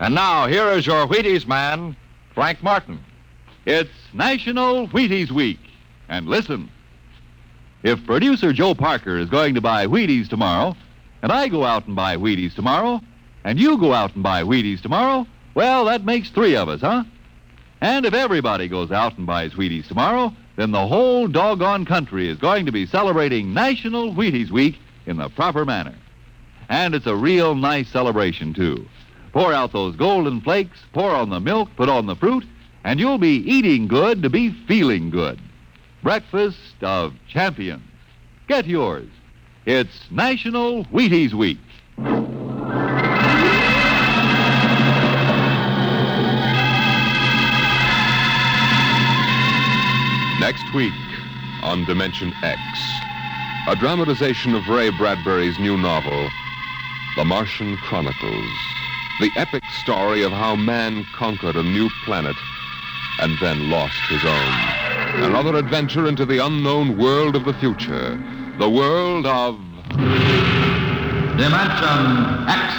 And 0.01 0.17
now, 0.17 0.49
here 0.49 0.67
is 0.73 0.85
your 0.85 1.07
Wheaties 1.07 1.47
man, 1.47 1.95
Frank 2.35 2.61
Martin. 2.61 3.05
It's 3.68 3.90
National 4.14 4.88
Wheaties 4.88 5.31
Week. 5.31 5.61
And 6.09 6.26
listen, 6.26 6.70
if 7.83 8.02
producer 8.07 8.50
Joe 8.50 8.74
Parker 8.74 9.18
is 9.18 9.28
going 9.28 9.57
to 9.57 9.61
buy 9.61 9.87
Wheaties 9.87 10.26
tomorrow, 10.26 10.74
and 11.20 11.31
I 11.31 11.48
go 11.48 11.64
out 11.64 11.87
and 11.87 11.94
buy 11.94 12.16
Wheaties 12.16 12.54
tomorrow, 12.54 13.02
and 13.44 13.61
you 13.61 13.76
go 13.76 13.92
out 13.92 14.14
and 14.14 14.22
buy 14.22 14.42
Wheaties 14.42 14.81
tomorrow, 14.81 15.26
well, 15.54 15.85
that 15.85 16.07
makes 16.07 16.31
three 16.31 16.57
of 16.57 16.70
us, 16.70 16.81
huh? 16.81 17.04
And 17.83 18.07
if 18.07 18.14
everybody 18.14 18.68
goes 18.68 18.90
out 18.90 19.18
and 19.18 19.26
buys 19.26 19.52
Wheaties 19.52 19.87
tomorrow, 19.87 20.35
then 20.57 20.70
the 20.70 20.87
whole 20.87 21.28
doggone 21.28 21.85
country 21.85 22.26
is 22.31 22.38
going 22.38 22.64
to 22.64 22.72
be 22.72 22.87
celebrating 22.87 23.52
National 23.52 24.14
Wheaties 24.14 24.50
Week 24.50 24.78
in 25.04 25.18
the 25.18 25.28
proper 25.28 25.66
manner. 25.66 25.94
And 26.70 26.94
it's 26.94 27.04
a 27.07 27.14
real 27.14 27.54
nice 27.54 27.90
celebration, 27.90 28.54
too. 28.54 28.88
Pour 29.35 29.52
out 29.52 29.72
those 29.72 29.94
golden 29.94 30.40
flakes, 30.40 30.78
pour 30.94 31.11
on 31.11 31.28
the 31.28 31.38
milk, 31.38 31.68
put 31.76 31.90
on 31.90 32.07
the 32.07 32.16
fruit, 32.16 32.46
and 32.88 32.98
you'll 32.98 33.18
be 33.18 33.44
eating 33.44 33.87
good 33.87 34.22
to 34.22 34.31
be 34.31 34.51
feeling 34.66 35.11
good. 35.11 35.38
Breakfast 36.03 36.83
of 36.83 37.12
champions. 37.29 37.83
Get 38.46 38.66
yours. 38.66 39.11
It's 39.66 40.11
National 40.11 40.85
Wheaties 40.87 41.35
Week. 41.35 41.59
Next 50.40 50.72
week 50.72 50.94
on 51.62 51.85
Dimension 51.85 52.33
X, 52.42 52.59
a 53.68 53.77
dramatization 53.77 54.55
of 54.55 54.66
Ray 54.66 54.88
Bradbury's 54.88 55.59
new 55.59 55.77
novel, 55.77 56.31
The 57.16 57.27
Martian 57.27 57.77
Chronicles. 57.77 58.51
The 59.20 59.31
epic 59.37 59.64
story 59.83 60.22
of 60.22 60.33
how 60.33 60.57
man 60.57 61.05
conquered 61.12 61.57
a 61.57 61.62
new 61.62 61.90
planet 62.07 62.37
and 63.18 63.38
then 63.40 63.70
lost 63.70 64.00
his 64.09 64.24
own. 64.24 64.52
Another 65.24 65.57
adventure 65.57 66.07
into 66.07 66.24
the 66.24 66.38
unknown 66.44 66.96
world 66.96 67.35
of 67.35 67.44
the 67.44 67.54
future. 67.54 68.16
The 68.59 68.68
world 68.68 69.26
of. 69.26 69.59
Dimension 71.37 72.48
X. 72.48 72.78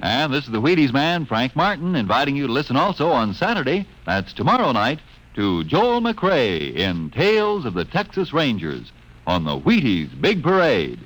And 0.00 0.32
this 0.32 0.44
is 0.44 0.50
the 0.50 0.60
Wheaties 0.60 0.92
man, 0.92 1.26
Frank 1.26 1.56
Martin, 1.56 1.96
inviting 1.96 2.36
you 2.36 2.46
to 2.46 2.52
listen 2.52 2.76
also 2.76 3.10
on 3.10 3.34
Saturday, 3.34 3.86
that's 4.06 4.32
tomorrow 4.32 4.72
night, 4.72 5.00
to 5.34 5.64
Joel 5.64 6.00
McCrea 6.00 6.74
in 6.74 7.10
Tales 7.10 7.64
of 7.64 7.74
the 7.74 7.84
Texas 7.84 8.32
Rangers 8.32 8.92
on 9.26 9.44
the 9.44 9.58
Wheaties 9.58 10.20
Big 10.20 10.42
Parade. 10.42 10.98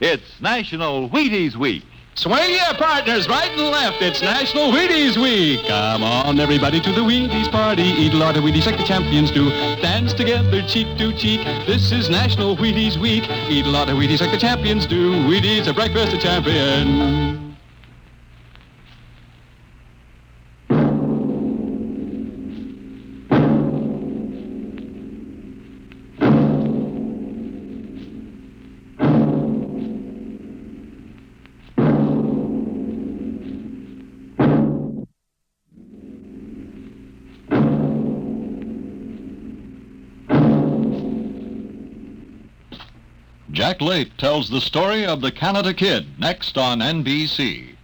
It's 0.00 0.40
National 0.40 1.08
Wheaties 1.08 1.56
Week. 1.56 1.82
Swing 2.14 2.50
your 2.50 2.74
partners 2.74 3.28
right 3.28 3.50
and 3.50 3.62
left. 3.62 4.00
It's 4.00 4.22
National 4.22 4.70
Wheaties 4.70 5.16
Week. 5.20 5.66
Come 5.66 6.04
on, 6.04 6.38
everybody, 6.38 6.80
to 6.80 6.92
the 6.92 7.00
Wheaties 7.00 7.50
party. 7.50 7.82
Eat 7.82 8.12
a 8.12 8.16
lot 8.16 8.36
of 8.36 8.44
Wheaties 8.44 8.66
like 8.66 8.76
the 8.76 8.84
champions 8.84 9.32
do. 9.32 9.50
Dance 9.82 10.14
together, 10.14 10.62
cheek 10.68 10.86
to 10.98 11.12
cheek. 11.12 11.40
This 11.66 11.90
is 11.90 12.08
National 12.08 12.56
Wheaties 12.56 12.96
Week. 12.96 13.24
Eat 13.48 13.66
a 13.66 13.70
lot 13.70 13.88
of 13.88 13.96
Wheaties 13.96 14.20
like 14.20 14.30
the 14.30 14.38
champions 14.38 14.86
do. 14.86 15.14
Wheaties, 15.26 15.66
a 15.66 15.74
breakfast 15.74 16.12
of 16.12 16.20
champions. 16.20 17.47
Jack 43.68 43.82
Late 43.82 44.16
tells 44.16 44.48
the 44.48 44.62
story 44.62 45.04
of 45.04 45.20
the 45.20 45.30
Canada 45.30 45.74
Kid 45.74 46.18
next 46.18 46.56
on 46.56 46.78
NBC. 46.78 47.77